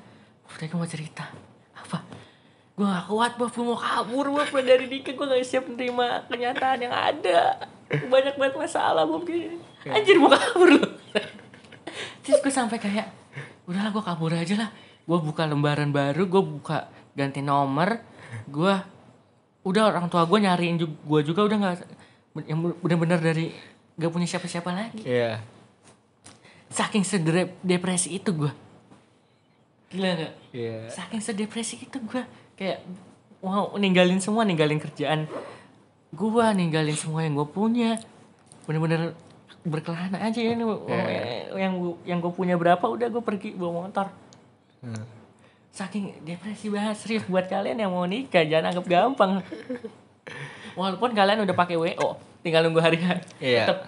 [0.50, 1.30] Udah gue mau cerita.
[1.78, 2.02] Apa?
[2.72, 6.80] Gue gak kuat Bob, gue mau kabur Bob dari nikah gue gak siap menerima kenyataan
[6.82, 7.68] yang ada.
[7.92, 9.60] Banyak banget masalah gini.
[9.86, 10.88] Anjir mau kabur lo.
[12.22, 13.08] Terus gue sampai kayak
[13.66, 14.70] udahlah gue kabur aja lah
[15.02, 18.00] gue buka lembaran baru gue buka ganti nomor
[18.46, 18.74] gue
[19.64, 21.76] udah orang tua gue nyariin gue juga udah nggak
[22.48, 23.52] yang bener-bener dari
[23.96, 25.40] gak punya siapa-siapa lagi Iya.
[26.68, 28.52] saking sedepresi itu gue
[29.90, 30.78] gila nggak Iya.
[30.90, 32.24] saking sedepresi itu gue
[32.62, 32.86] kayak
[33.42, 35.26] wow ninggalin semua ninggalin kerjaan
[36.12, 37.98] gue ninggalin semua yang gue punya
[38.70, 39.18] bener-bener
[39.62, 41.58] berkelana aja ya ini Iya.
[41.58, 41.74] yang
[42.06, 44.14] yang gue punya berapa udah gue pergi bawa motor
[44.82, 45.06] Hmm.
[45.70, 49.42] saking depresi banget serius buat kalian yang mau nikah jangan anggap gampang
[50.74, 51.86] walaupun kalian udah pakai wo
[52.42, 53.66] tinggal nunggu hari hari Iya.
[53.66, 53.80] tetep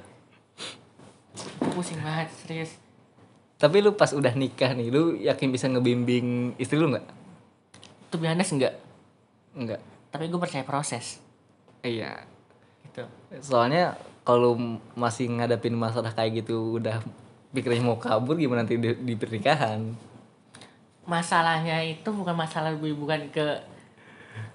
[1.69, 2.71] pusing banget serius
[3.53, 7.07] Tapi lu pas udah nikah nih, lu yakin bisa ngebimbing istri lu nggak?
[8.13, 8.77] Tuh honest enggak
[9.51, 9.81] Enggak.
[10.09, 11.17] tapi gue percaya proses
[11.81, 12.21] Iya.
[12.85, 13.03] gitu
[13.41, 14.55] Soalnya kalau
[14.93, 17.01] masih ngadapin masalah kayak gitu udah
[17.49, 19.93] pikirnya mau kabur gimana nanti di, di pernikahan?
[21.03, 23.45] masalahnya itu bukan masalah gue bukan ke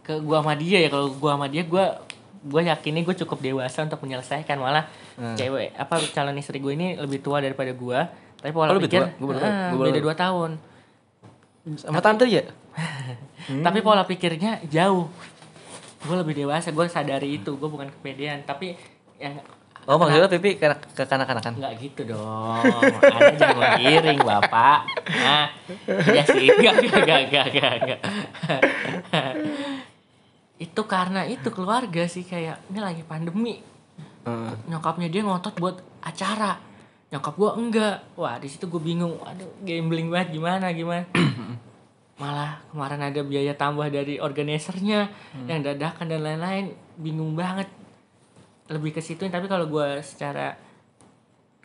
[0.01, 2.01] ke gua sama dia ya kalau gua sama dia gua
[2.41, 5.35] gua yakinnya gue cukup dewasa untuk menyelesaikan malah Hmm.
[5.35, 9.03] cewek apa calon istri gue ini lebih tua daripada gua tapi pola Oh, lebih pikir
[9.19, 10.51] gua baru- beda dua tahun
[11.77, 12.47] Sama tante ya?
[13.49, 15.09] tapi pola pikirnya jauh.
[16.05, 18.45] Gue lebih dewasa gue sadari itu gue bukan kepedean.
[18.45, 18.77] Tapi
[19.19, 19.41] yang
[19.89, 21.57] Oh maksudnya pipi ke, ke kanak-kanakan?
[21.57, 22.61] nggak gitu dong.
[23.01, 24.85] Anda jangan mengiring bapak.
[25.17, 25.49] Nah
[26.13, 26.45] ya sih.
[26.45, 27.73] Nggak nggak nggak nggak nggak.
[27.89, 28.01] Nggak.
[30.61, 33.65] itu karena itu keluarga sih kayak ini lagi pandemi.
[34.29, 34.53] Heeh.
[34.69, 36.61] nyokapnya dia ngotot buat acara.
[37.09, 38.13] Nyokap gua enggak.
[38.21, 39.17] Wah di situ gue bingung.
[39.25, 41.09] Aduh gambling banget gimana gimana
[42.19, 45.07] malah kemarin ada biaya tambah dari organisernya
[45.45, 47.71] yang dadakan dan lain-lain bingung banget
[48.67, 50.59] lebih ke situ tapi kalau gua secara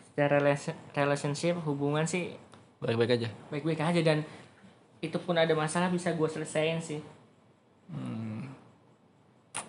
[0.04, 2.38] secara relation- relationship hubungan sih
[2.78, 3.30] Baik-baik aja.
[3.48, 4.22] baik-baik aja dan
[5.00, 7.02] itu pun ada masalah bisa gue selesaiin sih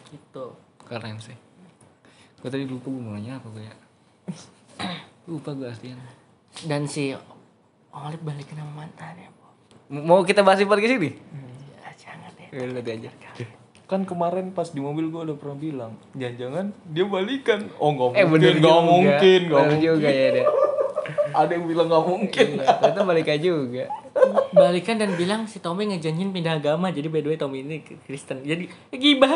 [0.07, 0.47] gitu
[0.81, 1.33] Keren sih.
[2.39, 3.75] Gue tadi lupa gue mau nanya apa gue ya.
[5.31, 5.97] lupa gue aslinya.
[6.69, 7.17] dan si
[7.89, 9.33] Olip balikin sama mantannya
[9.87, 11.11] Mau kita bahas di podcast ini?
[11.13, 13.11] ya, jangan deh Ya, nanti aja.
[13.85, 17.69] Kan kemarin pas di mobil gue udah pernah bilang, jangan-jangan dia balikan.
[17.77, 18.81] Oh nggak Eh mungkin, nggak juga.
[18.83, 19.89] mungkin, nggak Bener mungkin.
[19.93, 20.47] juga ya deh.
[21.35, 22.47] Ada yang bilang nggak mungkin.
[22.59, 23.85] Ternyata balik aja juga.
[24.51, 28.41] balikan dan bilang si Tommy ngejanjin pindah agama jadi by the way Tommy ini Kristen
[28.41, 29.35] jadi gibah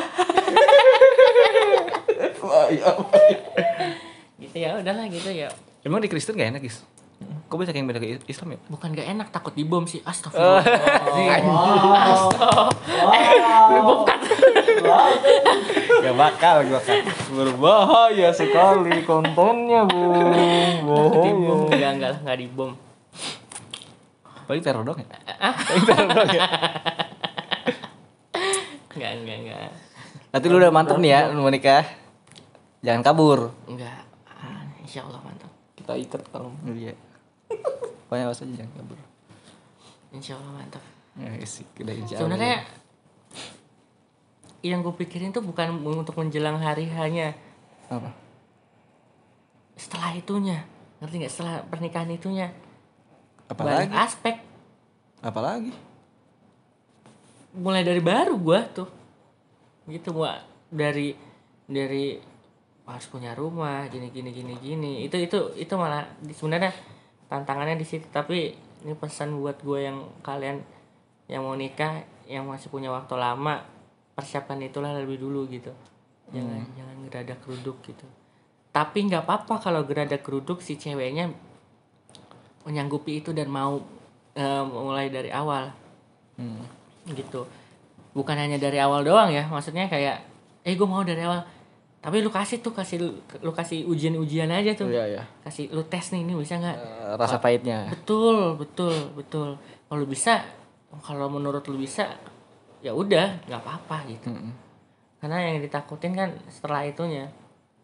[2.41, 2.95] Wah, ya.
[4.39, 5.51] gitu ya udahlah gitu ya
[5.83, 6.87] Emang di Kristen gak enak guys?
[7.49, 8.59] Kok banyak yang beda ke Islam ya?
[8.69, 10.61] bukan gak enak takut dibom sih astagfirullah
[12.05, 13.81] Astagfirullah.
[13.81, 14.21] Bom kan.
[15.99, 16.97] Gak bakal, gak bakal.
[17.31, 20.13] Berbahaya sekali kontennya, Bung.
[20.29, 21.73] dibom Bohong.
[21.73, 22.71] enggak enggak lah enggak dibom
[24.45, 25.09] Paling teror dong ya?
[28.91, 29.71] enggak enggak enggak
[30.29, 31.85] Nanti lu udah mantep nih ya, lu mau nikah.
[32.79, 33.57] Jangan kabur.
[33.65, 36.93] enggak Ah, insya Allah mantap Kita ikat kalau Iya.
[38.05, 38.99] Pokoknya awas aja jangan kabur.
[40.11, 42.23] insya Allah mantap Ya sih, udah insya Allah.
[42.25, 42.59] sebenarnya
[44.61, 47.35] yang gue pikirin tuh bukan untuk menjelang hari hanya
[47.87, 48.11] Apa?
[49.75, 50.66] setelah itunya
[50.99, 52.51] ngerti nggak setelah pernikahan itunya
[53.47, 53.87] Apalagi?
[53.92, 54.35] aspek
[55.18, 55.71] Apalagi?
[57.51, 58.87] mulai dari baru gua tuh
[59.87, 61.14] gitu gua dari
[61.64, 62.18] dari
[62.85, 66.71] harus punya rumah gini gini gini gini itu itu itu malah sebenarnya
[67.29, 68.09] tantangannya di situ.
[68.11, 70.61] Tapi ini pesan buat gue yang kalian
[71.29, 73.64] yang mau nikah yang masih punya waktu lama
[74.17, 75.73] persiapkan itulah lebih dulu gitu.
[76.33, 78.05] Jangan jangan geradak keruduk gitu.
[78.73, 81.33] Tapi nggak apa-apa kalau geradak keruduk si ceweknya
[82.69, 83.81] menyanggupi itu dan mau
[84.37, 85.73] eh, mulai dari awal.
[86.38, 86.62] Hmm.
[87.09, 87.49] gitu.
[88.14, 90.23] Bukan hanya dari awal doang ya maksudnya kayak
[90.62, 91.43] eh gue mau dari awal
[91.99, 92.97] tapi lu kasih tuh kasih
[93.43, 95.23] lu, kasih ujian-ujian aja tuh Iya, iya.
[95.43, 97.89] kasih lu tes nih ini bisa nggak Eh, rasa pahitnya.
[97.89, 99.49] betul betul betul
[99.85, 100.47] kalau bisa
[100.99, 102.07] kalau menurut lu bisa
[102.79, 104.55] ya udah nggak apa-apa gitu Mm-mm.
[105.19, 107.27] karena yang ditakutin kan setelah itunya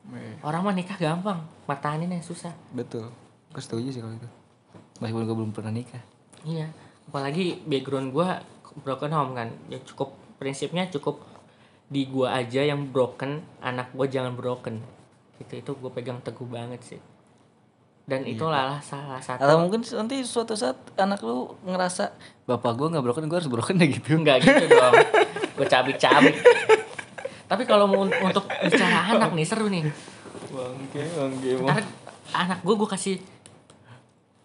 [0.04, 0.36] Iya.
[0.42, 3.08] orang mah nikah gampang pertahanin yang susah Betul.
[3.50, 4.28] Gue setuju sih kalau itu.
[4.98, 6.02] Meskipun gue belum pernah nikah.
[6.42, 6.68] Iya,
[7.04, 8.42] apalagi background gua
[8.78, 9.48] broken home kan.
[9.66, 11.22] Ya cukup prinsipnya cukup
[11.94, 13.30] di gua aja yang broken,
[13.60, 14.82] anak gua jangan broken.
[15.34, 17.00] Gitu itu gue pegang teguh banget sih.
[18.04, 22.12] Dan itulah salah satu Atau mungkin nanti suatu saat anak lu ngerasa
[22.44, 24.14] bapak gue nggak broken, gue harus broken ya gitu.
[24.14, 24.94] enggak gitu dong.
[25.54, 26.34] Gue cabik-cabik.
[27.44, 29.86] Tapi kalau mau un- untuk bicara anak nih seru nih.
[30.50, 31.50] Bangke, bangke.
[31.60, 31.82] Ntar
[32.32, 33.16] anak gue gue kasih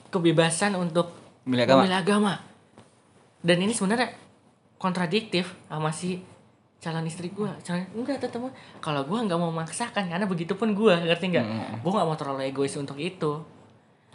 [0.08, 1.80] kebebasan untuk Milih agama.
[1.82, 2.34] memilih agama
[3.40, 4.10] dan ini sebenarnya
[4.76, 6.22] kontradiktif sama si
[6.80, 8.40] calon istri gue calon enggak tetap
[8.80, 11.46] kalau gue nggak mau memaksakan karena begitu pun gue ngerti nggak?
[11.84, 13.44] Gue nggak mau terlalu egois untuk itu.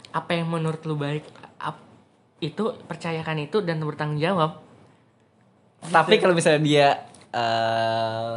[0.09, 1.29] Apa yang menurut lu baik
[1.61, 1.85] ap-
[2.41, 4.65] itu percayakan itu dan bertanggung jawab.
[5.85, 6.87] Tapi kalau misalnya dia
[7.29, 8.33] eh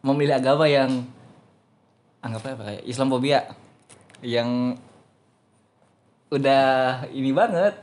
[0.00, 1.04] memilih agama yang
[2.24, 3.40] anggapnya apa kayak Islamophobia
[4.24, 4.72] yang
[6.30, 6.64] udah
[7.10, 7.74] ini banget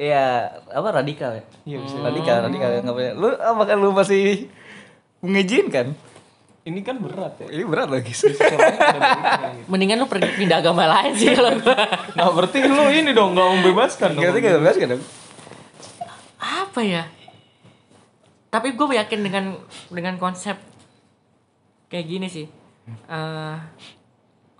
[0.00, 1.44] ya apa radikal ya?
[1.68, 1.96] Iya bisa.
[2.00, 4.48] radikal radikal nggak apa lu apakah lu masih
[5.24, 5.96] mengizinkan
[6.64, 7.52] Ini kan berat ya.
[7.52, 8.08] ini berat lagi.
[8.08, 8.32] Gitu.
[9.68, 11.60] mendingan lu pergi pindah agama lain sih kalau
[12.16, 14.24] Nah berarti lu ini dong nggak membebaskan dong.
[14.24, 15.00] ngerti nggak belas kan
[16.44, 17.04] apa ya?
[18.50, 19.44] Tapi gue yakin dengan
[19.94, 20.58] dengan konsep
[21.86, 22.46] kayak gini sih.
[22.88, 23.56] Eh,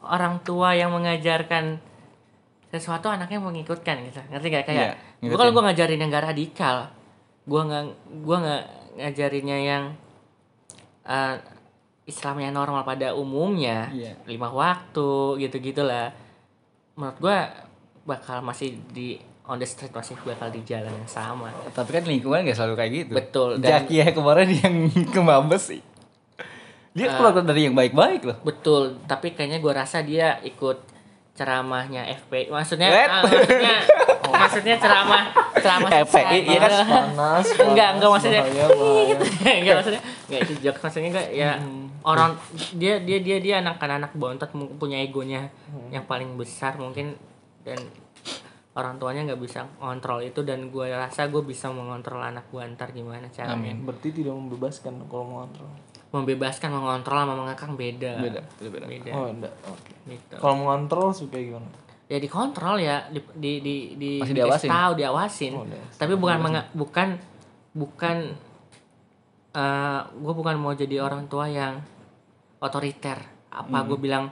[0.05, 1.83] orang tua yang mengajarkan
[2.71, 4.23] sesuatu anaknya mengikutkan gitu.
[4.31, 6.77] Ngerti gak kayak Iya, gue kalau gue ngajarin yang gak radikal
[7.45, 7.85] gue nggak
[8.25, 8.63] gue nggak
[9.05, 9.85] ngajarinnya yang
[11.05, 11.37] eh,
[12.05, 14.13] Islam yang normal pada umumnya Iya.
[14.25, 15.09] lima waktu
[15.41, 16.13] gitu gitulah
[16.95, 17.39] menurut gue
[18.05, 21.49] bakal masih di on the street masih bakal di jalan yang sama.
[21.71, 23.13] Tapi kan lingkungan nggak selalu kayak gitu.
[23.15, 24.75] Betul, dan- Jaki ya kemarin yang
[25.13, 25.81] ke Mabes sih.
[26.93, 28.39] Dia keluar dari yang baik-baik loh.
[28.41, 30.79] Betul, tapi kayaknya gue rasa dia ikut
[31.35, 32.49] ceramahnya FPI.
[32.49, 33.75] Maksudnya, ah, maksudnya,
[34.37, 35.23] maksudnya ceramah,
[35.55, 36.71] ceramah FPI, iya kan?
[36.83, 37.47] Panas.
[37.71, 38.43] Enggak, enggak maksudnya.
[38.43, 39.53] bahaya, bahaya.
[39.63, 41.51] enggak maksudnya, enggak itu jokes maksudnya enggak ya
[42.05, 42.31] orang
[42.77, 45.49] dia dia dia dia anak anak bontot punya egonya
[45.89, 47.17] yang paling besar mungkin
[47.65, 47.81] dan
[48.75, 52.91] orang tuanya nggak bisa ngontrol itu dan gue rasa gue bisa mengontrol anak gue ntar
[52.91, 55.71] gimana caranya Berarti tidak membebaskan kalau mau kontrol.
[56.11, 58.87] membebaskan mengontrol sama mengekang beda beda beda, beda.
[58.87, 59.55] beda Oh enggak.
[59.67, 59.93] Oke.
[60.11, 61.71] gitu Kalau mau kontrol supaya gimana?
[62.15, 64.71] Ya dikontrol ya di di di, di Masih diawasin.
[64.71, 65.53] tahu diawasin.
[65.53, 65.83] Oh, udah.
[65.99, 67.19] tapi bukan menga- bukan
[67.75, 68.17] bukan
[70.15, 71.83] gue bukan mau jadi orang tua yang
[72.59, 73.19] otoriter.
[73.51, 74.31] Apa gue bilang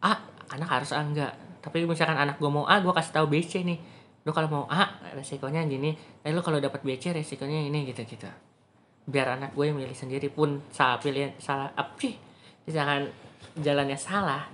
[0.00, 1.32] ah anak harus A enggak.
[1.60, 3.78] Tapi misalkan anak gue mau A gue kasih tahu BC nih.
[4.24, 5.92] Lu kalau mau A resikonya gini.
[6.20, 8.28] Eh lu kalau dapat BC resikonya ini gitu gitu
[9.04, 12.16] biar anak gue yang milih sendiri pun salah pilihan salah apa sih
[12.64, 13.12] misalkan
[13.52, 14.48] jalannya salah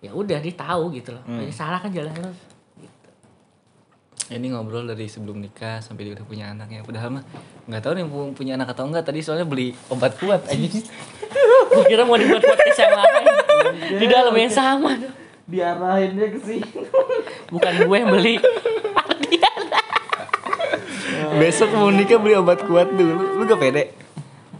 [0.00, 1.22] ya udah dia tahu gitu loh.
[1.22, 2.32] Jadi salah kan jalan lu
[4.30, 7.26] ini ngobrol dari sebelum nikah sampai dia udah punya anaknya padahal mah
[7.66, 10.80] nggak tahu nih pu- punya anak atau enggak tadi soalnya beli obat kuat aja
[11.74, 13.24] gue kira mau dibuat podcast yang lain
[13.98, 14.94] di dalam yang sama.
[15.50, 16.62] Diarahin dia ke sini.
[17.50, 18.38] bukan gue yang beli.
[21.40, 23.34] Besok mau nikah beli obat kuat dulu.
[23.34, 23.82] Lu gak pede?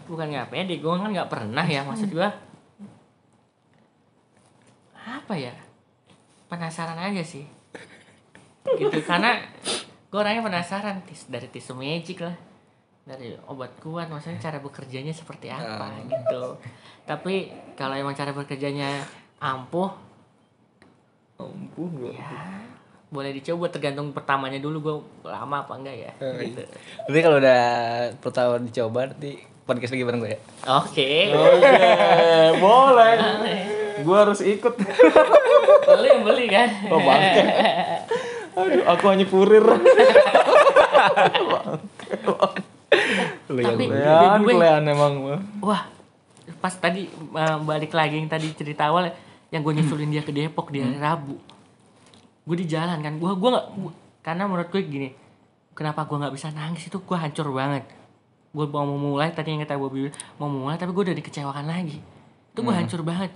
[0.07, 1.83] Bukan nggak pede gue kan nggak pernah ya.
[1.83, 2.29] Maksud gue
[5.31, 5.55] apa ya?
[6.51, 7.47] Penasaran aja sih.
[8.67, 9.39] Gitu karena
[10.11, 12.35] gue orangnya penasaran tis dari tisu magic lah.
[13.07, 16.59] Dari obat kuat maksudnya cara bekerjanya seperti apa gitu.
[17.07, 17.47] Tapi
[17.79, 19.07] kalau emang cara bekerjanya
[19.39, 19.95] ampuh
[21.39, 22.19] Ampuh enggak.
[23.15, 24.95] boleh dicoba tergantung pertamanya dulu gue
[25.31, 26.13] lama apa enggak ya
[26.45, 26.63] gitu.
[27.09, 27.63] tapi kalau udah
[28.21, 30.41] pertama dicoba nanti podcast lagi bareng gue ya.
[30.69, 31.33] Oke.
[31.33, 31.75] Oke,
[32.61, 33.80] boleh.
[34.03, 34.75] Gua harus ikut.
[35.91, 37.43] beli yang beli kan Oh, bangke.
[38.51, 39.65] Aduh, aku hanya kurir.
[43.51, 43.99] lu yang Tapi- gue.
[43.99, 45.13] Ya, kalian emang.
[45.63, 45.83] Wah,
[46.59, 49.11] pas tadi uh, balik lagi yang tadi cerita awal
[49.51, 51.39] yang gue nyusulin dia ke Depok di hari Rabu.
[52.47, 53.67] Gue di jalan kan, gue gua nggak
[54.21, 55.09] karena menurut gue gini,
[55.75, 57.87] kenapa gue nggak bisa nangis itu gue hancur banget.
[58.51, 62.03] Gue mau mulai tadi yang kata Bobby mau mulai tapi gue udah dikecewakan lagi.
[62.51, 63.31] Itu gue hancur banget.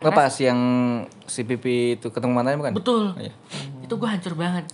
[0.00, 0.60] Nggak pas yang
[1.28, 3.04] si pipi itu ketemu mantannya bukan Betul.
[3.20, 3.32] Iya.
[3.84, 4.64] Itu gue hancur banget.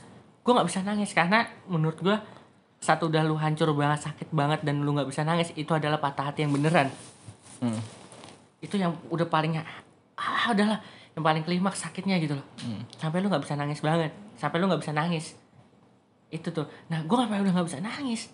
[0.47, 2.17] Gue nggak bisa nangis karena menurut gue
[2.79, 6.31] satu udah lu hancur banget sakit banget dan lu nggak bisa nangis itu adalah patah
[6.31, 6.89] hati yang beneran.
[7.57, 7.81] Hmm.
[8.61, 9.57] itu yang udah paling
[10.17, 10.81] ah udahlah
[11.17, 12.47] yang paling klimaks sakitnya gitu loh
[13.01, 15.33] sampai lu nggak bisa nangis banget sampai lu nggak bisa nangis
[16.29, 18.29] itu tuh nah gue sampai udah nggak bisa nangis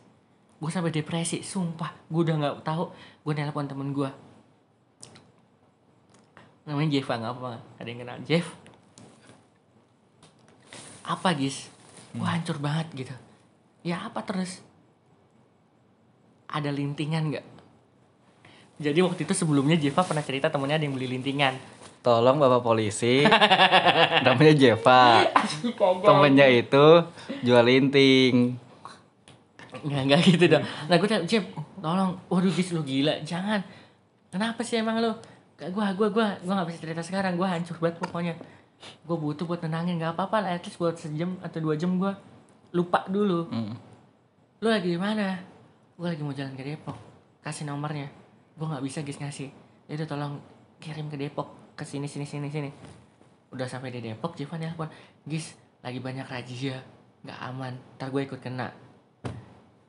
[0.63, 2.91] gue sampai depresi sumpah gue udah nggak tahu
[3.23, 4.11] gue nelpon temen gue
[6.63, 8.47] namanya Jeff nggak apa ada yang kenal Jeff?
[11.03, 11.67] Apa gis?
[12.15, 13.15] Gue hancur banget gitu.
[13.83, 14.63] Ya apa terus?
[16.47, 17.47] Ada lintingan nggak?
[18.83, 21.55] Jadi waktu itu sebelumnya Jeva pernah cerita temennya ada yang beli lintingan.
[22.03, 23.23] Tolong bapak polisi.
[24.27, 25.23] Namanya Jeva
[26.03, 26.87] temennya itu
[27.47, 28.59] jual linting.
[29.83, 30.65] Nggak, nggak gitu dong.
[30.91, 31.45] Nah gue Jeff,
[31.79, 33.63] tolong, waduh Gis lu gila, jangan.
[34.31, 35.15] Kenapa sih emang lu?
[35.63, 38.35] Gak, gua, gua, gua, gua gak bisa cerita sekarang, gua hancur banget pokoknya.
[39.07, 42.19] Gue butuh buat nenangin, gak apa-apa lah, at least buat sejam atau dua jam gua
[42.75, 43.47] lupa dulu.
[43.47, 43.79] Hmm.
[44.59, 45.39] lu lagi di mana?
[45.95, 46.99] Gue lagi mau jalan ke Depok.
[47.43, 48.11] Kasih nomornya.
[48.59, 49.51] Gue nggak bisa guys ngasih.
[49.91, 50.39] Jadi tolong
[50.79, 51.75] kirim ke Depok.
[51.79, 52.71] Ke sini sini sini sini.
[53.51, 54.87] Udah sampai di Depok Jivan nelpon
[55.27, 56.79] guys lagi banyak razia.
[57.27, 57.75] Nggak aman.
[57.99, 58.71] Ntar gue ikut kena.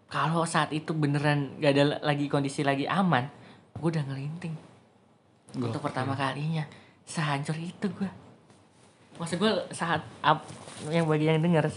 [0.09, 3.25] Kalau saat itu beneran gak ada lagi kondisi lagi aman
[3.73, 4.53] gue udah ngelinting
[5.57, 6.65] untuk pertama kalinya.
[7.03, 8.09] Sehancur itu gue
[9.13, 10.41] maksud gue saat up,
[10.89, 11.69] yang bagi yang denger.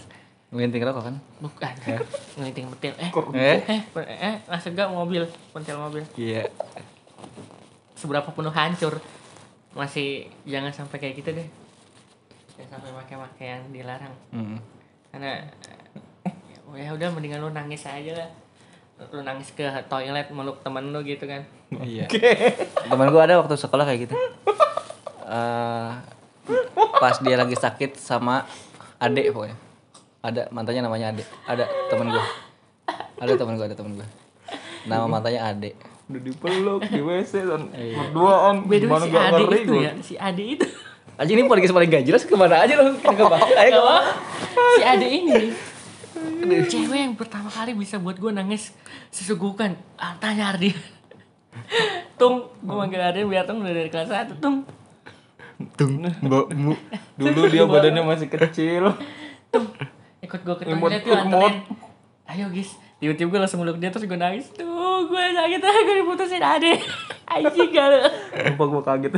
[0.49, 1.15] Ngelinting rokok kan?
[1.43, 1.73] bukan.
[2.39, 3.11] Ngelinting petil eh.
[3.11, 3.59] Eh?
[3.67, 3.81] eh
[4.17, 6.03] eh maksud gak mobil pentil mobil.
[6.17, 6.49] Iya.
[7.97, 9.01] seberapa penuh hancur.
[9.73, 11.47] Masih jangan sampai kayak gitu deh.
[12.57, 14.15] Jangan sampai pakai-pakai yang dilarang.
[14.33, 14.57] Hmm.
[15.07, 15.39] karena
[16.77, 18.29] ya udah mendingan lu nangis aja lah
[18.97, 22.07] lu nangis ke toilet meluk temen lu gitu kan Iya.
[22.87, 24.15] Temen gue ada waktu sekolah kayak gitu.
[25.27, 25.89] Eh,
[26.95, 28.47] pas dia lagi sakit sama
[28.95, 29.57] adek pokoknya.
[30.23, 31.27] Ada mantannya namanya adek.
[31.43, 32.23] Ada temen gue.
[33.19, 34.07] Ada temen gue, ada temen gue.
[34.87, 35.75] Nama mantannya adek.
[36.07, 39.83] Udah dipeluk di WC dan berduaan beda gimana si gak ngeri itu gua.
[39.83, 40.67] ya si Ade itu
[41.19, 42.95] Aja ini podcast paling gak jelas ke mana aja loh.
[43.03, 43.51] Kagak bahas.
[43.59, 44.03] Ayo Gak
[44.79, 45.51] si Ade ini
[46.45, 48.73] cewek yang pertama kali bisa buat gue nangis
[49.09, 50.71] sesugukan ah, tanya Ardi
[52.21, 54.65] Tung, gue manggil Ardi biar Tung udah dari kelas 1 Tung,
[55.73, 56.77] Tung, mbakmu.
[57.17, 58.93] Dulu dia badannya masih kecil.
[59.49, 59.73] Tung
[60.21, 61.49] Ikut gue ke toilet yuk imut.
[61.49, 61.55] anterin
[62.29, 65.95] Ayo guys Tiba-tiba gue langsung meluk dia terus gue nangis Tuh gue sakit ah gue
[66.01, 66.73] diputusin Ade
[67.33, 67.99] Anjing gak lu
[68.37, 69.11] Lupa gua kaget.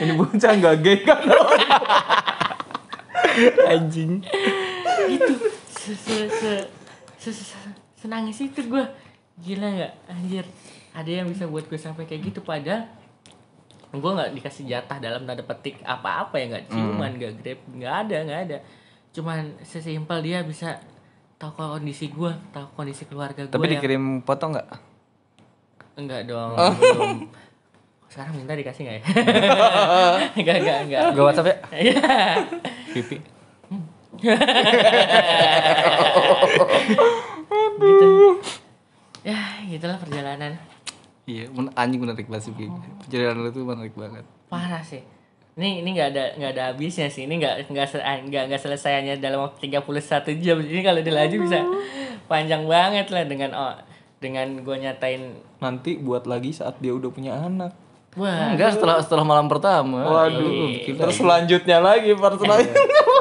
[0.00, 1.20] Ini bocah gak gay kan?
[3.68, 4.24] Anjing.
[5.06, 5.47] Gitu
[5.88, 6.52] se, se, se,
[7.16, 8.84] se, se, se- Senangis itu gue
[9.38, 10.44] Gila gak anjir.
[10.92, 12.84] Ada yang bisa buat gue sampai kayak gitu Padahal
[13.88, 18.16] gue nggak dikasih jatah dalam tanda petik apa-apa ya nggak ciuman nggak grab nggak ada
[18.20, 18.58] nggak ada.
[19.10, 20.76] Cuman sesimpel dia bisa
[21.38, 24.68] tahu kondisi gue tahu kondisi keluarga gue Tapi dikirim foto nggak?
[25.96, 27.26] enggak dong belum.
[28.08, 29.02] Sekarang minta dikasih nggak ya?
[30.38, 31.56] Enggak enggak enggak Gue WhatsApp ya.
[31.72, 32.02] Iya.
[32.92, 33.16] Pipi.
[37.78, 38.08] Gitu
[39.22, 40.54] ya gitulah perjalanan
[41.28, 42.56] Iya, men- anjing menarik banget sih.
[43.04, 44.24] Perjalanan lu tuh menarik banget.
[44.48, 45.04] parah sih
[45.54, 47.86] ini ini nggak ada nggak ada habisnya sih ini nggak nggak
[48.24, 49.84] nggak nggak selesainya dalam waktu 31
[50.40, 51.60] jam ini kalau dilaju bisa
[52.24, 53.74] panjang banget lah dengan oh
[54.16, 57.76] dengan gue nyatain Nanti buat lagi saat dia udah punya anak.
[58.14, 60.00] wah Enggak setelah setelah malam pertama.
[60.00, 60.80] Waduh.
[60.80, 62.88] Terus selanjutnya lagi part selanjutnya.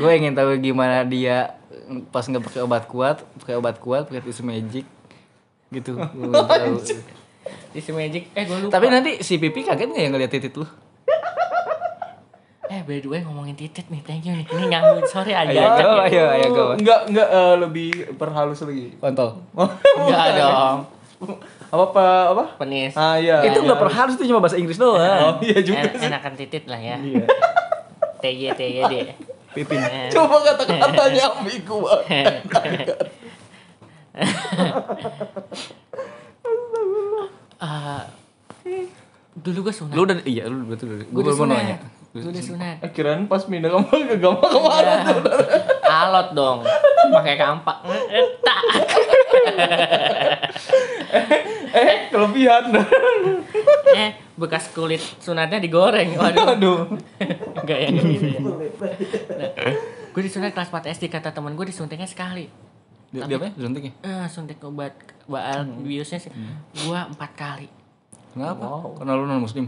[0.00, 1.60] gue ingin tahu gimana dia
[2.08, 4.88] pas nggak pakai obat kuat, pakai obat kuat, pakai tisu magic
[5.70, 6.00] gitu.
[7.72, 10.66] Si magic eh gue lupa Tapi nanti si Pipi kaget nggak ya ngeliat titit lu?
[12.64, 15.66] eh by the way ngomongin titit nih thank you nih ini nganggu sorry aja Ayo,
[15.76, 16.64] go, ayo, ayo, go.
[16.72, 18.94] Enggak, enggak eh, lebih perhalus lagi.
[18.96, 19.42] Kontol.
[19.98, 20.78] enggak dong
[21.70, 22.44] apa apa apa?
[22.56, 23.42] penis Ah iya.
[23.42, 24.98] itu nggak perhalus itu cuma bahasa Inggris doang.
[24.98, 25.82] Oh iya juga.
[25.82, 27.26] En- enakan titit lah ya Iya.
[28.20, 29.02] TY TY deh
[29.54, 29.80] Pipin.
[30.14, 32.44] Coba kata-katanya ambigu banget.
[37.60, 38.06] ah,
[39.44, 41.02] dulu gue sunat Lu udah iya lu betul.
[41.06, 41.78] Gue baru mau nanya.
[42.12, 45.22] Udah sunat Eh, kirain pas pindah kamar ke kamar ke mana tuh?
[45.84, 46.58] alot dong
[47.10, 47.76] pakai kampak
[48.40, 48.60] tak
[51.70, 52.64] Eh, kelebihan.
[53.92, 56.78] eh bekas kulit sunatnya digoreng waduh Aduh.
[57.56, 59.74] enggak ya enggak gitu ya nah,
[60.10, 62.50] gue disunat kelas 4 SD kata temen gue disuntiknya sekali
[63.10, 63.52] Dia, dia apa ya?
[63.56, 63.92] Suntik ya?
[64.00, 64.94] eh suntik obat
[65.26, 66.30] baal biusnya sih
[66.80, 67.68] gua empat kali
[68.30, 68.62] Kenapa?
[68.94, 69.66] Karena lu non muslim.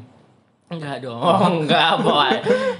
[0.72, 1.20] Enggak dong
[1.62, 2.32] enggak boy.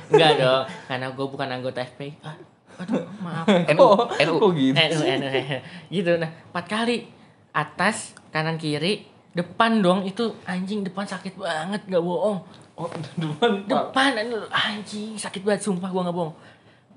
[0.09, 2.37] Enggak dong karena gue bukan anggota FPI ah,
[2.79, 3.47] aduh maaf.
[3.47, 4.35] NU, Oh, NU.
[4.39, 4.75] kok gitu?
[4.75, 7.05] eh, eh, eh, eh, gitu nah empat kali.
[7.53, 7.97] Atas
[8.29, 9.05] kanan kiri.
[9.33, 12.41] Depan dong itu anjing depan sakit banget nggak bohong.
[12.73, 14.17] Oh, depan depan
[14.49, 16.35] anjing sakit banget sumpah gua nggak bohong.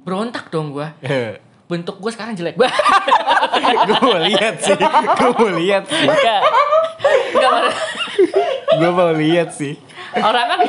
[0.02, 0.96] Berontak dong gua.
[1.66, 2.76] Bentuk gua sekarang jelek banget.
[3.88, 4.76] Gue mau lihat sih.
[4.78, 6.06] Gue mau lihat sih.
[6.06, 6.40] enggak
[7.34, 7.52] enggak
[8.80, 9.76] Gue mau lihat sih.
[10.14, 10.60] orang kan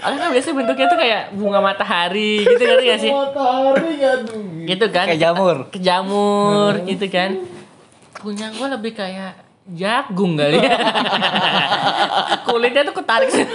[0.00, 3.92] orang kan biasanya bentuknya tuh kayak bunga matahari gitu kan gak sih Matahari
[4.22, 4.42] tuh?
[4.64, 5.56] gitu kan Kayak jamur.
[5.68, 7.30] ke jamur gitu kan
[8.14, 9.32] punya gue lebih kayak
[9.66, 10.76] jagung kali ya
[12.46, 13.48] kulitnya tuh ketarik gitu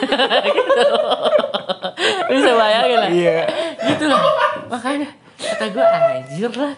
[2.29, 3.37] bisa bayangin lah Iya.
[3.85, 4.21] gitu lah
[4.67, 6.73] makanya kata gue anjir lah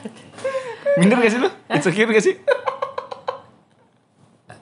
[0.92, 1.48] Minder gak sih lu?
[1.70, 2.36] Insecure gak sih?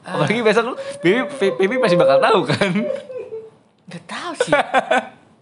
[0.17, 2.71] Apalagi besok lu, Pipi, Pipi pasti bakal tahu kan?
[3.89, 4.53] Gak tahu sih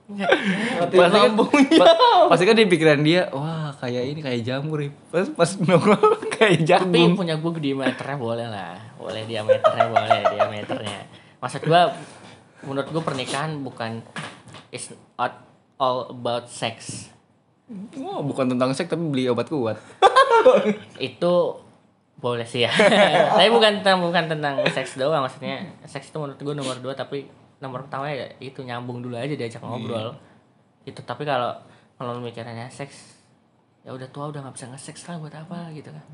[0.08, 1.84] pasti kan, lambungnya.
[2.32, 6.00] pasti kan di pikiran dia wah kayak ini kayak jamur ya pas pas nongol
[6.40, 8.80] kayak Tapi jagung punya gue diameternya boleh lah.
[8.96, 11.00] Boleh diameternya boleh diameternya.
[11.44, 11.82] Maksud gue
[12.64, 14.00] menurut gue pernikahan bukan
[14.72, 15.44] is not
[15.76, 17.08] all about sex.
[18.00, 19.76] Wah, bukan tentang seks tapi beli obat kuat
[21.04, 21.67] Itu
[22.18, 22.72] boleh sih ya.
[23.38, 25.62] tapi bukan tentang bukan tentang seks doang maksudnya.
[25.86, 27.30] Seks itu menurut gue nomor dua tapi
[27.62, 30.18] nomor pertama ya itu nyambung dulu aja diajak ngobrol.
[30.86, 31.54] Itu tapi kalau
[31.98, 33.22] kalau mikirannya seks
[33.86, 36.06] ya udah tua udah nggak bisa nge-seks lah buat apa gitu kan.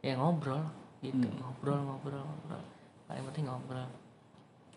[0.00, 0.64] Ya ngobrol
[1.04, 2.62] gitu, ngobrol ngobrol ngobrol.
[3.04, 3.88] Paling penting ngobrol.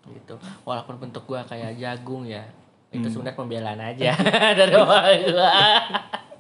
[0.04, 0.36] Gitu.
[0.68, 2.44] Walaupun bentuk gua kayak jagung ya.
[2.92, 4.14] Itu sebenarnya pembelaan aja
[4.60, 5.50] dari awal gua.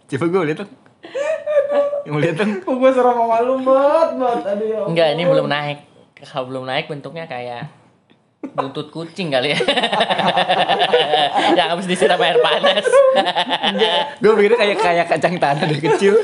[0.04, 0.62] coba gue lihat
[2.08, 4.40] mau lihat dong Kok gue serem sama lu banget banget.
[4.56, 4.80] Aduh ya.
[4.88, 5.80] Enggak, ini belum naik.
[6.24, 7.72] Kalau belum naik bentuknya kayak
[8.44, 9.60] buntut kucing kali ya.
[11.58, 12.84] Yang habis disiram air panas.
[14.20, 16.20] gue pikirnya kayak kayak kacang tanah dari kecil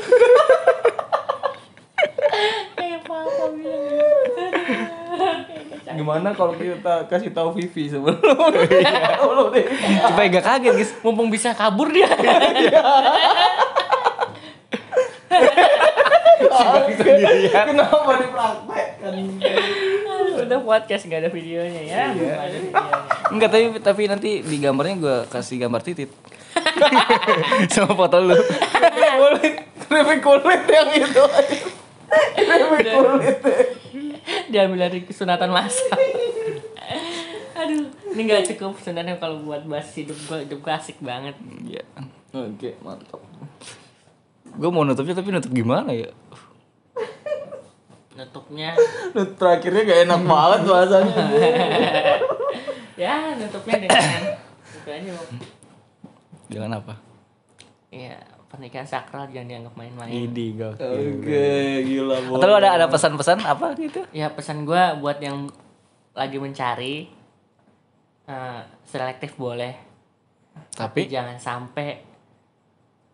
[5.90, 5.96] bilang.
[6.00, 8.16] Gimana kalau kita kasih tahu Vivi sebelum
[9.54, 9.66] deh.
[10.06, 12.08] supaya gak kaget guys Mumpung bisa kabur dia.
[17.50, 19.14] Kenapa dipraktekkan?
[20.40, 22.10] Udah podcast nggak ada videonya ya.
[22.10, 22.98] Ada videonya.
[23.30, 26.10] enggak tapi tapi nanti di gambarnya gue kasih gambar titit
[27.74, 29.54] sama foto lu kulit,
[29.86, 31.24] keripik kulit yang itu.
[32.34, 33.36] Keripik kulit.
[34.50, 35.98] Diambil dari sunatan masal.
[37.60, 41.36] Aduh, ini nggak cukup sebenarnya kalau buat bahas hidup gua, hidup gua asik banget.
[41.62, 41.84] Iya.
[42.34, 43.29] Oke, mantap.
[44.60, 46.12] Gue mau nutupnya tapi nutup gimana ya?
[48.12, 48.76] Nutupnya.
[49.16, 51.16] Lu terakhirnya gak enak banget bahasanya.
[53.00, 54.36] ya nutupnya dengan
[54.76, 55.10] itu aja
[56.50, 56.94] jangan apa?
[57.88, 58.20] Iya,
[58.52, 60.12] pernikahan sakral jangan dianggap main-main.
[60.12, 61.48] Idi gak Oke,
[61.86, 64.04] gila atau lu ada ada pesan-pesan apa gitu?
[64.12, 65.48] Ya pesan gua buat yang
[66.12, 67.08] lagi mencari
[68.26, 69.78] eh, selektif boleh,
[70.74, 71.06] tapi?
[71.06, 72.09] jangan sampai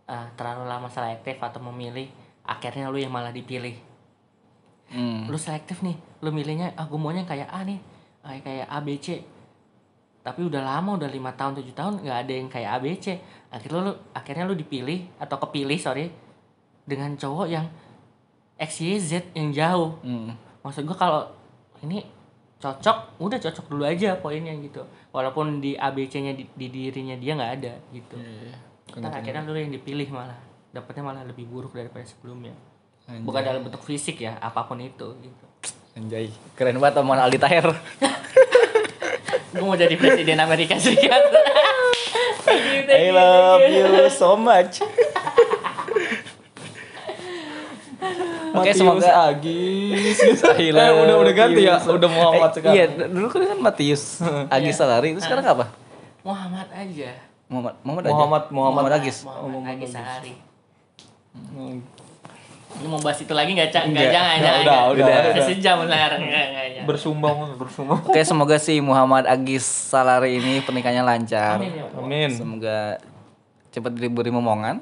[0.06, 2.08] eh, terlalu lama selektif atau memilih
[2.46, 3.74] akhirnya lu yang malah dipilih.
[4.94, 5.26] hmm.
[5.26, 7.78] Lu selektif nih, lu milihnya ah gua maunya kayak A nih,
[8.22, 9.06] kayak kayak ABC.
[10.26, 13.06] Tapi udah lama, udah lima tahun, tujuh tahun nggak ada yang kayak ABC.
[13.50, 16.10] Akhirnya lu akhirnya lu dipilih atau kepilih sorry
[16.86, 17.66] dengan cowok yang
[18.58, 19.98] XYZ yang jauh.
[20.02, 20.34] Hmm.
[20.66, 21.22] maksud gua kalau
[21.86, 22.02] ini
[22.56, 24.80] cocok udah cocok dulu aja poinnya gitu
[25.12, 28.16] walaupun di ABC-nya di, di dirinya dia nggak ada gitu
[28.94, 30.38] Ntar akhirnya lu yang dipilih malah
[30.70, 32.54] dapatnya malah lebih buruk daripada sebelumnya
[33.06, 35.44] bukan dalam bentuk fisik ya apa pun itu gitu
[35.96, 37.72] Anjay, keren banget omongan Aldi Taher.
[39.56, 41.24] gue mau jadi presiden Amerika Serikat
[42.44, 43.80] Thank you, thank I love you.
[43.80, 44.84] you so much.
[48.54, 50.16] Oke, Matius semoga Agis.
[50.60, 52.74] Eh, udah udah ganti ya, udah Muhammad Eh, sekarang.
[52.76, 55.74] Iya, dulu kan Matius Agis Salari, itu sekarang apa?
[56.22, 57.10] Muhammad aja
[57.46, 58.12] Muhammad Muhammad aja.
[58.12, 59.16] Muhammad Muhammad Agis.
[59.22, 60.34] Muhammad Agis Sehari
[61.36, 61.84] Hmm.
[62.72, 64.08] ini mau bahas itu lagi nggak cak nggak Nggak.
[64.10, 64.96] jangan Nggak, jangan udah, nggak.
[64.96, 65.44] udah, udah.
[65.44, 66.84] sejam jangan.
[66.84, 67.98] Bersumbang, bersumbang.
[68.02, 71.56] Oke, semoga si Muhammad Agis Salari ini pernikahannya lancar.
[71.56, 71.84] Amin ya.
[71.92, 72.28] Amin.
[72.30, 72.78] Semoga
[73.68, 74.80] cepat diberi momongan.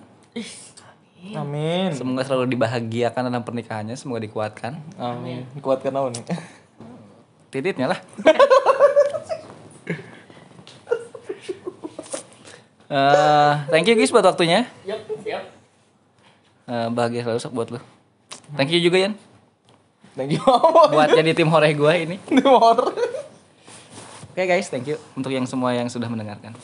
[1.33, 1.91] Amin.
[1.91, 4.79] Semoga selalu dibahagiakan dalam pernikahannya, semoga dikuatkan.
[4.95, 5.43] Amin.
[5.59, 6.25] Kuatkan aku nih.
[7.49, 8.01] Tititnya lah.
[12.85, 14.69] Eh, thank you guys buat waktunya.
[14.85, 15.45] Yap, siap.
[16.69, 17.81] Eh, bahagia selalu sok buat lu.
[18.57, 19.15] Thank you juga Yan
[20.15, 20.43] Thank you.
[20.95, 22.23] Buat jadi tim horeh gua ini.
[22.23, 22.95] Timor.
[24.31, 26.55] Oke guys, thank you untuk yang semua yang sudah mendengarkan.